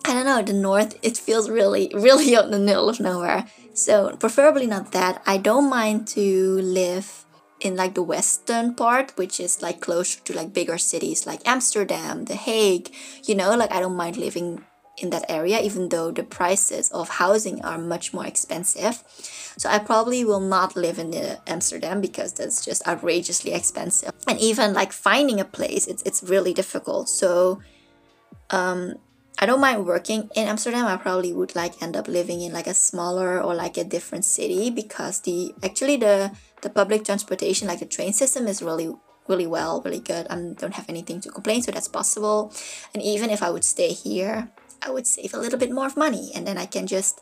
I 0.08 0.14
don't 0.14 0.24
know, 0.24 0.42
the 0.42 0.52
north, 0.52 0.98
it 1.02 1.16
feels 1.16 1.50
really, 1.50 1.90
really 1.94 2.36
out 2.36 2.44
in 2.44 2.50
the 2.52 2.58
middle 2.58 2.88
of 2.88 3.00
nowhere. 3.00 3.46
So, 3.74 4.16
preferably 4.16 4.66
not 4.66 4.92
that. 4.92 5.22
I 5.26 5.36
don't 5.36 5.68
mind 5.68 6.08
to 6.08 6.60
live 6.60 7.26
in 7.60 7.76
like 7.76 7.94
the 7.94 8.02
western 8.02 8.74
part 8.74 9.16
which 9.16 9.40
is 9.40 9.62
like 9.62 9.80
closer 9.80 10.20
to 10.20 10.34
like 10.34 10.52
bigger 10.52 10.76
cities 10.76 11.26
like 11.26 11.40
amsterdam 11.46 12.26
the 12.26 12.34
hague 12.34 12.92
you 13.24 13.34
know 13.34 13.56
like 13.56 13.72
i 13.72 13.80
don't 13.80 13.96
mind 13.96 14.16
living 14.16 14.62
in 14.98 15.10
that 15.10 15.24
area 15.28 15.60
even 15.60 15.88
though 15.88 16.10
the 16.10 16.22
prices 16.22 16.90
of 16.90 17.08
housing 17.08 17.62
are 17.64 17.78
much 17.78 18.12
more 18.12 18.26
expensive 18.26 19.02
so 19.56 19.68
i 19.68 19.78
probably 19.78 20.24
will 20.24 20.40
not 20.40 20.76
live 20.76 20.98
in 20.98 21.14
amsterdam 21.46 22.00
because 22.00 22.34
that's 22.34 22.64
just 22.64 22.86
outrageously 22.86 23.52
expensive 23.52 24.12
and 24.26 24.38
even 24.38 24.74
like 24.74 24.92
finding 24.92 25.40
a 25.40 25.44
place 25.44 25.86
it's, 25.86 26.02
it's 26.02 26.22
really 26.22 26.52
difficult 26.52 27.08
so 27.08 27.58
um 28.50 28.94
I 29.38 29.44
don't 29.44 29.60
mind 29.60 29.84
working 29.84 30.30
in 30.34 30.48
Amsterdam. 30.48 30.86
I 30.86 30.96
probably 30.96 31.32
would 31.32 31.54
like 31.54 31.82
end 31.82 31.96
up 31.96 32.08
living 32.08 32.40
in 32.40 32.52
like 32.52 32.66
a 32.66 32.74
smaller 32.74 33.42
or 33.42 33.54
like 33.54 33.76
a 33.76 33.84
different 33.84 34.24
city 34.24 34.70
because 34.70 35.20
the 35.20 35.54
actually 35.62 35.96
the 35.96 36.32
the 36.62 36.70
public 36.70 37.04
transportation 37.04 37.68
like 37.68 37.80
the 37.80 37.86
train 37.86 38.12
system 38.12 38.46
is 38.46 38.62
really 38.62 38.94
really 39.28 39.46
well, 39.46 39.82
really 39.84 40.00
good. 40.00 40.26
I 40.30 40.36
don't 40.56 40.74
have 40.74 40.88
anything 40.88 41.20
to 41.20 41.30
complain, 41.30 41.60
so 41.60 41.72
that's 41.72 41.88
possible. 41.88 42.52
And 42.94 43.02
even 43.02 43.28
if 43.28 43.42
I 43.42 43.50
would 43.50 43.64
stay 43.64 43.92
here, 43.92 44.48
I 44.80 44.90
would 44.90 45.06
save 45.06 45.34
a 45.34 45.38
little 45.38 45.58
bit 45.58 45.72
more 45.72 45.86
of 45.86 45.96
money 45.96 46.30
and 46.34 46.46
then 46.46 46.56
I 46.56 46.66
can 46.66 46.86
just 46.86 47.20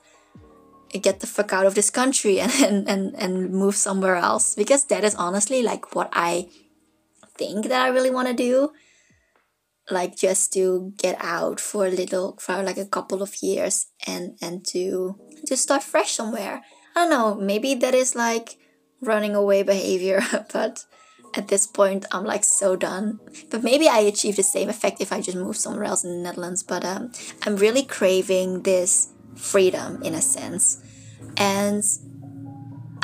get 0.93 1.21
the 1.21 1.27
fuck 1.27 1.53
out 1.53 1.67
of 1.67 1.75
this 1.75 1.91
country 1.91 2.41
and, 2.45 2.53
and, 2.63 2.89
and, 2.89 3.15
and 3.17 3.51
move 3.51 3.75
somewhere 3.75 4.17
else 4.17 4.55
because 4.55 4.85
that 4.87 5.03
is 5.03 5.15
honestly 5.15 5.63
like 5.63 5.95
what 5.95 6.09
I 6.13 6.49
think 7.37 7.67
that 7.67 7.83
I 7.83 7.89
really 7.89 8.11
want 8.11 8.29
to 8.29 8.35
do 8.35 8.73
like 9.91 10.17
just 10.17 10.53
to 10.55 10.93
get 10.97 11.17
out 11.21 11.61
for 11.61 11.87
a 11.87 11.91
little 11.91 12.37
for 12.41 12.63
like 12.63 12.79
a 12.79 12.87
couple 12.87 13.23
of 13.23 13.35
years 13.43 13.87
and 14.07 14.37
and 14.41 14.67
to 14.69 15.19
to 15.47 15.57
start 15.57 15.83
fresh 15.83 16.13
somewhere. 16.13 16.63
I 16.97 17.01
don't 17.01 17.11
know 17.11 17.35
maybe 17.35 17.75
that 17.75 17.95
is 17.95 18.15
like 18.15 18.57
running 19.01 19.35
away 19.35 19.63
behavior 19.63 20.23
but 20.53 20.85
at 21.37 21.49
this 21.49 21.67
point 21.67 22.07
i'm 22.13 22.25
like 22.25 22.45
so 22.45 22.77
done. 22.77 23.21
But 23.51 23.63
maybe 23.63 23.89
i 23.89 23.99
achieve 23.99 24.37
the 24.37 24.43
same 24.43 24.69
effect 24.69 25.01
if 25.01 25.13
i 25.13 25.21
just 25.21 25.37
move 25.37 25.57
somewhere 25.57 25.85
else 25.85 26.05
in 26.05 26.11
the 26.11 26.23
netherlands 26.23 26.63
but 26.63 26.85
um 26.85 27.13
i'm 27.45 27.57
really 27.57 27.83
craving 27.83 28.63
this 28.63 29.15
freedom 29.37 30.03
in 30.03 30.15
a 30.15 30.23
sense. 30.23 30.83
And 31.37 31.83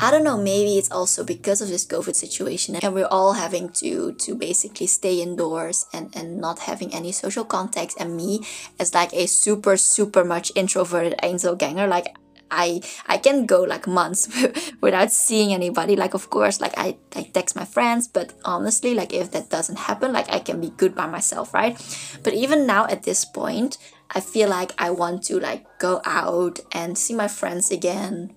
I 0.03 0.09
don't 0.09 0.23
know, 0.23 0.35
maybe 0.35 0.79
it's 0.79 0.89
also 0.89 1.23
because 1.23 1.61
of 1.61 1.69
this 1.69 1.85
COVID 1.85 2.15
situation 2.15 2.75
and 2.75 2.91
we're 2.91 3.05
all 3.05 3.33
having 3.33 3.69
to 3.85 4.13
to 4.13 4.33
basically 4.33 4.87
stay 4.87 5.21
indoors 5.21 5.85
and, 5.93 6.09
and 6.15 6.41
not 6.41 6.65
having 6.65 6.91
any 6.91 7.11
social 7.11 7.45
contacts 7.45 7.95
and 7.99 8.17
me 8.17 8.41
as 8.79 8.95
like 8.95 9.13
a 9.13 9.27
super 9.27 9.77
super 9.77 10.25
much 10.25 10.51
introverted 10.55 11.13
Einzelganger 11.21 11.87
like 11.87 12.15
I 12.49 12.81
I 13.07 13.17
can 13.17 13.45
go 13.45 13.61
like 13.61 13.85
months 13.85 14.27
without 14.81 15.11
seeing 15.11 15.53
anybody. 15.53 15.95
Like 15.95 16.13
of 16.13 16.29
course, 16.29 16.59
like 16.59 16.73
I, 16.77 16.97
I 17.15 17.29
text 17.31 17.55
my 17.55 17.65
friends, 17.65 18.07
but 18.09 18.33
honestly, 18.43 18.93
like 18.93 19.13
if 19.13 19.31
that 19.31 19.49
doesn't 19.49 19.87
happen, 19.87 20.11
like 20.11 20.29
I 20.29 20.39
can 20.39 20.59
be 20.59 20.71
good 20.71 20.93
by 20.93 21.07
myself, 21.07 21.53
right? 21.53 21.79
But 22.23 22.33
even 22.33 22.67
now 22.67 22.85
at 22.87 23.03
this 23.03 23.23
point, 23.23 23.77
I 24.11 24.19
feel 24.19 24.49
like 24.49 24.73
I 24.77 24.89
want 24.89 25.23
to 25.31 25.39
like 25.39 25.63
go 25.79 26.01
out 26.05 26.59
and 26.73 26.97
see 26.97 27.15
my 27.15 27.29
friends 27.29 27.71
again, 27.71 28.35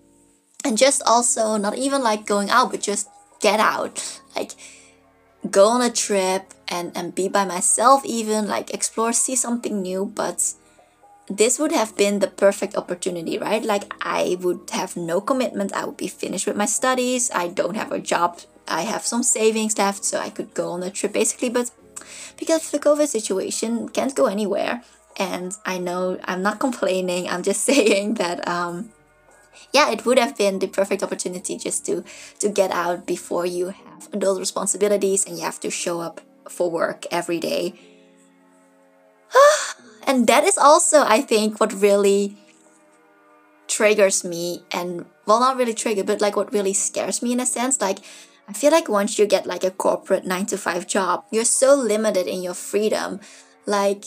and 0.65 0.79
just 0.79 1.03
also 1.07 1.57
not 1.57 1.77
even 1.77 2.03
like 2.03 2.27
going 2.27 2.51
out 2.51 2.71
but 2.71 2.81
just 2.81 3.09
get 3.41 3.61
out. 3.61 4.21
Like 4.35 4.53
go 5.51 5.69
on 5.69 5.83
a 5.83 5.91
trip 5.91 6.55
and 6.67 6.91
and 6.97 7.15
be 7.15 7.29
by 7.29 7.45
myself 7.45 8.05
even 8.05 8.49
like 8.49 8.73
explore 8.73 9.13
see 9.13 9.37
something 9.37 9.83
new. 9.83 10.07
But 10.07 10.55
this 11.29 11.59
would 11.59 11.73
have 11.73 11.97
been 11.97 12.19
the 12.19 12.27
perfect 12.27 12.77
opportunity 12.77 13.39
right? 13.39 13.63
Like 13.63 13.93
i 14.01 14.37
would 14.41 14.71
have 14.73 14.97
no 14.97 15.21
commitment. 15.21 15.73
I 15.75 15.85
would 15.85 15.99
be 15.99 16.09
finished 16.09 16.47
with 16.47 16.57
my 16.57 16.67
studies. 16.67 17.31
I 17.35 17.49
don't 17.49 17.77
have 17.77 17.93
a 17.93 18.01
job. 18.01 18.41
I 18.67 18.83
have 18.83 19.05
some 19.05 19.23
savings 19.23 19.77
left 19.77 20.05
so 20.05 20.19
i 20.19 20.31
could 20.31 20.55
go 20.55 20.71
on 20.73 20.83
a 20.83 20.91
trip 20.91 21.13
basically. 21.13 21.51
But 21.51 21.71
because 22.39 22.65
of 22.65 22.73
the 22.73 22.81
covid 22.81 23.09
situation 23.09 23.89
can't 23.91 24.15
go 24.15 24.27
anywhere. 24.27 24.83
And 25.17 25.53
i 25.67 25.77
know 25.77 26.19
i'm 26.25 26.43
not 26.43 26.59
complaining. 26.67 27.29
I'm 27.29 27.43
just 27.43 27.63
saying 27.71 28.15
that 28.15 28.49
um 28.49 28.91
yeah, 29.73 29.91
it 29.91 30.05
would 30.05 30.19
have 30.19 30.37
been 30.37 30.59
the 30.59 30.69
perfect 30.69 31.03
opportunity 31.03 31.57
just 31.57 31.85
to 31.87 32.05
to 32.41 32.49
get 32.49 32.71
out 32.71 33.07
before 33.07 33.47
you 33.47 33.67
have 33.71 34.09
adult 34.13 34.39
responsibilities 34.39 35.25
and 35.25 35.39
you 35.39 35.45
have 35.45 35.61
to 35.61 35.71
show 35.71 36.01
up 36.01 36.21
for 36.49 36.71
work 36.71 37.07
every 37.11 37.41
day. 37.41 37.75
and 40.07 40.27
that 40.27 40.45
is 40.45 40.59
also, 40.59 41.03
I 41.03 41.21
think, 41.21 41.61
what 41.61 41.73
really 41.73 42.37
triggers 43.67 44.25
me 44.25 44.63
and 44.71 45.07
well 45.27 45.41
not 45.41 45.57
really 45.57 45.75
trigger 45.75 46.05
but 46.05 46.21
like 46.21 46.37
what 46.37 46.53
really 46.53 46.73
scares 46.73 47.23
me 47.23 47.33
in 47.33 47.41
a 47.41 47.47
sense 47.47 47.81
like 47.81 47.99
i 48.47 48.53
feel 48.53 48.71
like 48.71 48.89
once 48.89 49.19
you 49.19 49.27
get 49.27 49.47
like 49.47 49.65
a 49.65 49.71
corporate 49.71 50.25
9 50.25 50.47
to 50.47 50.59
5 50.59 50.87
job 50.87 51.25
you're 51.31 51.45
so 51.45 51.75
limited 51.75 52.27
in 52.27 52.43
your 52.43 52.55
freedom 52.55 53.19
like 53.67 54.05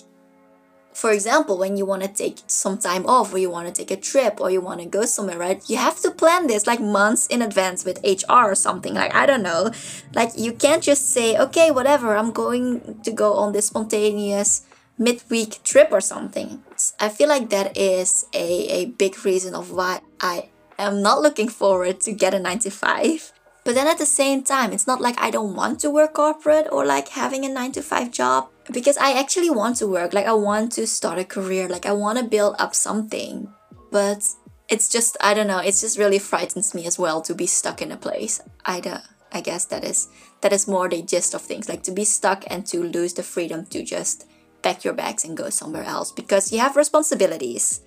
for 0.97 1.11
example, 1.11 1.59
when 1.59 1.77
you 1.77 1.85
want 1.85 2.01
to 2.01 2.07
take 2.07 2.39
some 2.47 2.79
time 2.79 3.05
off 3.05 3.31
or 3.31 3.37
you 3.37 3.51
want 3.51 3.67
to 3.67 3.71
take 3.71 3.91
a 3.91 4.01
trip 4.01 4.41
or 4.41 4.49
you 4.49 4.59
want 4.59 4.79
to 4.79 4.87
go 4.87 5.05
somewhere, 5.05 5.37
right? 5.37 5.61
You 5.69 5.77
have 5.77 5.99
to 5.99 6.09
plan 6.09 6.47
this 6.47 6.65
like 6.65 6.79
months 6.81 7.27
in 7.27 7.43
advance 7.43 7.85
with 7.85 8.03
HR 8.03 8.49
or 8.49 8.55
something. 8.55 8.95
Like, 8.95 9.13
I 9.13 9.27
don't 9.27 9.43
know. 9.43 9.69
Like, 10.15 10.31
you 10.35 10.53
can't 10.53 10.81
just 10.81 11.11
say, 11.11 11.37
okay, 11.37 11.69
whatever, 11.69 12.17
I'm 12.17 12.31
going 12.31 12.99
to 13.03 13.11
go 13.11 13.35
on 13.35 13.53
this 13.53 13.67
spontaneous 13.67 14.65
midweek 14.97 15.61
trip 15.63 15.89
or 15.91 16.01
something. 16.01 16.63
I 16.99 17.09
feel 17.09 17.29
like 17.29 17.51
that 17.51 17.77
is 17.77 18.25
a, 18.33 18.67
a 18.67 18.85
big 18.85 19.23
reason 19.23 19.53
of 19.53 19.71
why 19.71 20.01
I 20.19 20.49
am 20.79 21.03
not 21.03 21.21
looking 21.21 21.47
forward 21.47 22.01
to 22.01 22.11
get 22.11 22.33
a 22.33 22.39
95. 22.39 23.33
But 23.63 23.75
then 23.75 23.85
at 23.85 23.99
the 23.99 24.07
same 24.07 24.41
time, 24.41 24.73
it's 24.73 24.87
not 24.87 24.99
like 24.99 25.21
I 25.21 25.29
don't 25.29 25.53
want 25.53 25.79
to 25.81 25.91
work 25.91 26.13
corporate 26.15 26.67
or 26.71 26.85
like 26.85 27.09
having 27.09 27.45
a 27.45 27.49
9 27.49 27.73
to 27.73 27.83
5 27.83 28.11
job 28.11 28.49
because 28.71 28.97
I 28.97 29.13
actually 29.19 29.49
want 29.49 29.77
to 29.77 29.87
work. 29.87 30.13
Like 30.13 30.25
I 30.25 30.33
want 30.33 30.71
to 30.73 30.87
start 30.87 31.19
a 31.19 31.25
career. 31.25 31.67
Like 31.67 31.85
I 31.85 31.93
want 31.93 32.17
to 32.19 32.25
build 32.25 32.55
up 32.59 32.75
something. 32.75 33.47
But 33.91 34.23
it's 34.69 34.89
just 34.89 35.17
I 35.21 35.33
don't 35.33 35.47
know. 35.47 35.59
It 35.59 35.75
just 35.75 35.97
really 35.97 36.19
frightens 36.19 36.73
me 36.73 36.85
as 36.85 36.99
well 36.99 37.21
to 37.21 37.33
be 37.33 37.45
stuck 37.47 37.81
in 37.81 37.91
a 37.91 37.97
place. 37.97 38.41
I 38.65 38.79
uh, 38.79 38.99
I 39.31 39.41
guess 39.41 39.65
that 39.65 39.83
is 39.83 40.09
that 40.41 40.53
is 40.53 40.67
more 40.67 40.89
the 40.89 41.01
gist 41.01 41.33
of 41.33 41.41
things. 41.41 41.69
Like 41.69 41.83
to 41.83 41.91
be 41.91 42.03
stuck 42.03 42.43
and 42.47 42.65
to 42.67 42.83
lose 42.83 43.13
the 43.13 43.23
freedom 43.23 43.65
to 43.67 43.83
just 43.83 44.25
pack 44.61 44.83
your 44.83 44.93
bags 44.93 45.23
and 45.23 45.37
go 45.37 45.49
somewhere 45.49 45.83
else 45.83 46.11
because 46.11 46.51
you 46.51 46.59
have 46.59 46.75
responsibilities. 46.75 47.81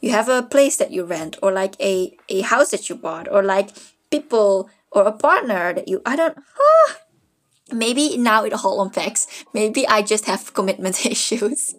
You 0.00 0.10
have 0.10 0.28
a 0.28 0.42
place 0.42 0.76
that 0.76 0.90
you 0.90 1.04
rent 1.04 1.36
or 1.42 1.50
like 1.50 1.80
a 1.80 2.16
a 2.28 2.42
house 2.42 2.70
that 2.70 2.88
you 2.88 2.94
bought 2.94 3.30
or 3.30 3.42
like 3.42 3.70
people 4.10 4.70
or 4.92 5.02
a 5.04 5.12
partner 5.12 5.72
that 5.72 5.88
you 5.88 6.02
I 6.06 6.14
don't 6.16 6.38
ah, 6.38 6.96
maybe 7.72 8.16
now 8.16 8.44
it 8.44 8.52
all 8.52 8.82
unpacks. 8.82 9.26
Maybe 9.52 9.86
I 9.86 10.02
just 10.02 10.26
have 10.26 10.54
commitment 10.54 11.06
issues. 11.14 11.74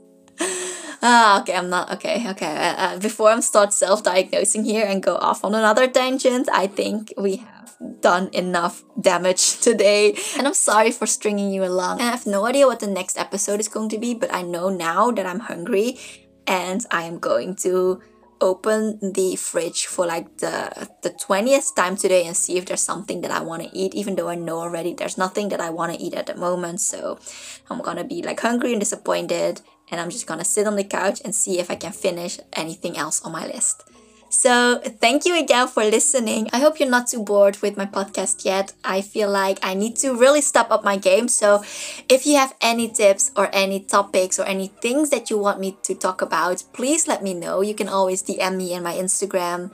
ah, 1.02 1.42
okay, 1.42 1.56
I'm 1.56 1.70
not 1.70 1.92
okay. 1.94 2.30
Okay, 2.32 2.56
uh, 2.56 2.76
uh, 2.78 3.00
before 3.00 3.30
I 3.30 3.40
start 3.40 3.74
self-diagnosing 3.74 4.66
here 4.66 4.86
and 4.86 5.02
go 5.02 5.16
off 5.16 5.44
on 5.44 5.56
another 5.56 5.88
tangent, 5.88 6.50
I 6.52 6.68
think 6.68 7.14
we 7.18 7.38
have 7.38 7.76
done 8.02 8.30
enough 8.34 8.84
damage 9.00 9.60
today. 9.68 10.16
And 10.38 10.48
I'm 10.48 10.54
sorry 10.54 10.92
for 10.92 11.06
stringing 11.06 11.52
you 11.52 11.64
along. 11.64 12.00
And 12.00 12.10
I 12.10 12.12
have 12.12 12.28
no 12.28 12.46
idea 12.46 12.68
what 12.68 12.80
the 12.80 12.88
next 12.88 13.18
episode 13.18 13.60
is 13.60 13.68
going 13.68 13.90
to 13.90 13.98
be, 13.98 14.14
but 14.14 14.34
I 14.34 14.42
know 14.42 14.70
now 14.70 15.12
that 15.12 15.26
I'm 15.26 15.40
hungry 15.40 15.98
and 16.48 16.86
I 16.92 17.04
am 17.04 17.20
going 17.20 17.56
to 17.58 18.02
open 18.42 19.00
the 19.02 19.36
fridge 19.36 19.86
for 19.86 20.06
like 20.06 20.38
the 20.38 20.90
the 21.02 21.10
20th 21.10 21.76
time 21.76 21.96
today 21.96 22.26
and 22.26 22.36
see 22.36 22.58
if 22.58 22.66
there's 22.66 22.82
something 22.82 23.22
that 23.22 23.32
I 23.32 23.42
want 23.42 23.64
to 23.64 23.70
eat 23.78 23.94
even 23.96 24.16
though 24.16 24.30
I 24.30 24.36
know 24.36 24.60
already 24.60 24.94
there's 24.94 25.18
nothing 25.18 25.50
that 25.50 25.62
I 25.62 25.70
want 25.70 25.94
to 25.94 26.00
eat 26.00 26.14
at 26.14 26.28
the 26.28 26.36
moment 26.36 26.82
so 26.82 27.20
I'm 27.70 27.82
gonna 27.82 28.04
be 28.04 28.22
like 28.22 28.40
hungry 28.40 28.72
and 28.72 28.80
disappointed 28.80 29.62
and 29.90 30.02
I'm 30.02 30.10
just 30.10 30.28
gonna 30.28 30.46
sit 30.46 30.68
on 30.68 30.76
the 30.76 30.84
couch 30.84 31.22
and 31.24 31.34
see 31.34 31.60
if 31.60 31.72
I 31.72 31.76
can 31.76 31.92
finish 31.92 32.40
anything 32.54 32.98
else 32.98 33.22
on 33.22 33.32
my 33.32 33.46
list. 33.46 33.84
So, 34.30 34.82
thank 34.84 35.26
you 35.26 35.40
again 35.40 35.68
for 35.68 35.84
listening. 35.84 36.50
I 36.52 36.60
hope 36.60 36.80
you're 36.80 36.90
not 36.90 37.08
too 37.08 37.24
bored 37.24 37.58
with 37.62 37.78
my 37.78 37.86
podcast 37.86 38.44
yet. 38.44 38.74
I 38.84 39.02
feel 39.02 39.30
like 39.30 39.60
I 39.64 39.74
need 39.76 39.96
to 39.98 40.14
really 40.14 40.42
step 40.42 40.72
up 40.72 40.84
my 40.84 40.98
game. 40.98 41.28
So, 41.30 41.64
if 42.10 42.26
you 42.26 42.36
have 42.36 42.54
any 42.60 42.90
tips 42.90 43.32
or 43.38 43.50
any 43.54 43.80
topics 43.80 44.38
or 44.38 44.44
any 44.46 44.68
things 44.68 45.10
that 45.12 45.30
you 45.30 45.38
want 45.38 45.60
me 45.60 45.78
to 45.84 45.96
talk 45.96 46.22
about, 46.22 46.64
please 46.74 47.08
let 47.08 47.24
me 47.24 47.34
know. 47.34 47.62
You 47.62 47.74
can 47.76 47.88
always 47.88 48.24
DM 48.24 48.58
me 48.58 48.76
on 48.76 48.84
my 48.84 48.94
Instagram 48.94 49.72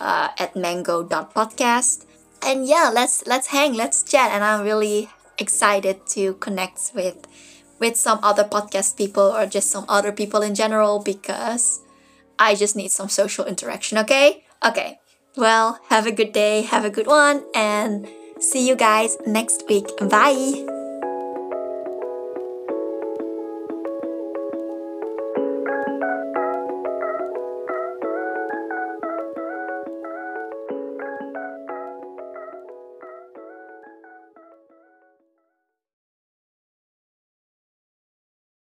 uh, 0.00 0.28
at 0.38 0.56
mango.podcast. 0.56 2.04
And 2.42 2.66
yeah, 2.66 2.90
let's 2.92 3.26
let's 3.26 3.48
hang, 3.48 3.74
let's 3.74 4.02
chat 4.02 4.30
and 4.30 4.44
I'm 4.44 4.62
really 4.62 5.08
excited 5.38 6.06
to 6.08 6.34
connect 6.34 6.92
with 6.94 7.26
with 7.78 7.96
some 7.96 8.18
other 8.22 8.44
podcast 8.44 8.96
people 8.96 9.34
or 9.34 9.46
just 9.46 9.70
some 9.70 9.84
other 9.88 10.12
people 10.12 10.42
in 10.42 10.54
general 10.54 11.00
because 11.02 11.80
I 12.38 12.54
just 12.54 12.76
need 12.76 12.90
some 12.90 13.08
social 13.08 13.44
interaction, 13.44 13.98
okay? 13.98 14.44
Okay. 14.64 14.98
Well, 15.36 15.80
have 15.88 16.06
a 16.06 16.12
good 16.12 16.32
day, 16.32 16.62
have 16.62 16.84
a 16.84 16.90
good 16.90 17.06
one, 17.06 17.44
and 17.54 18.08
see 18.40 18.66
you 18.66 18.76
guys 18.76 19.16
next 19.26 19.64
week. 19.68 19.86
Bye. 19.98 20.75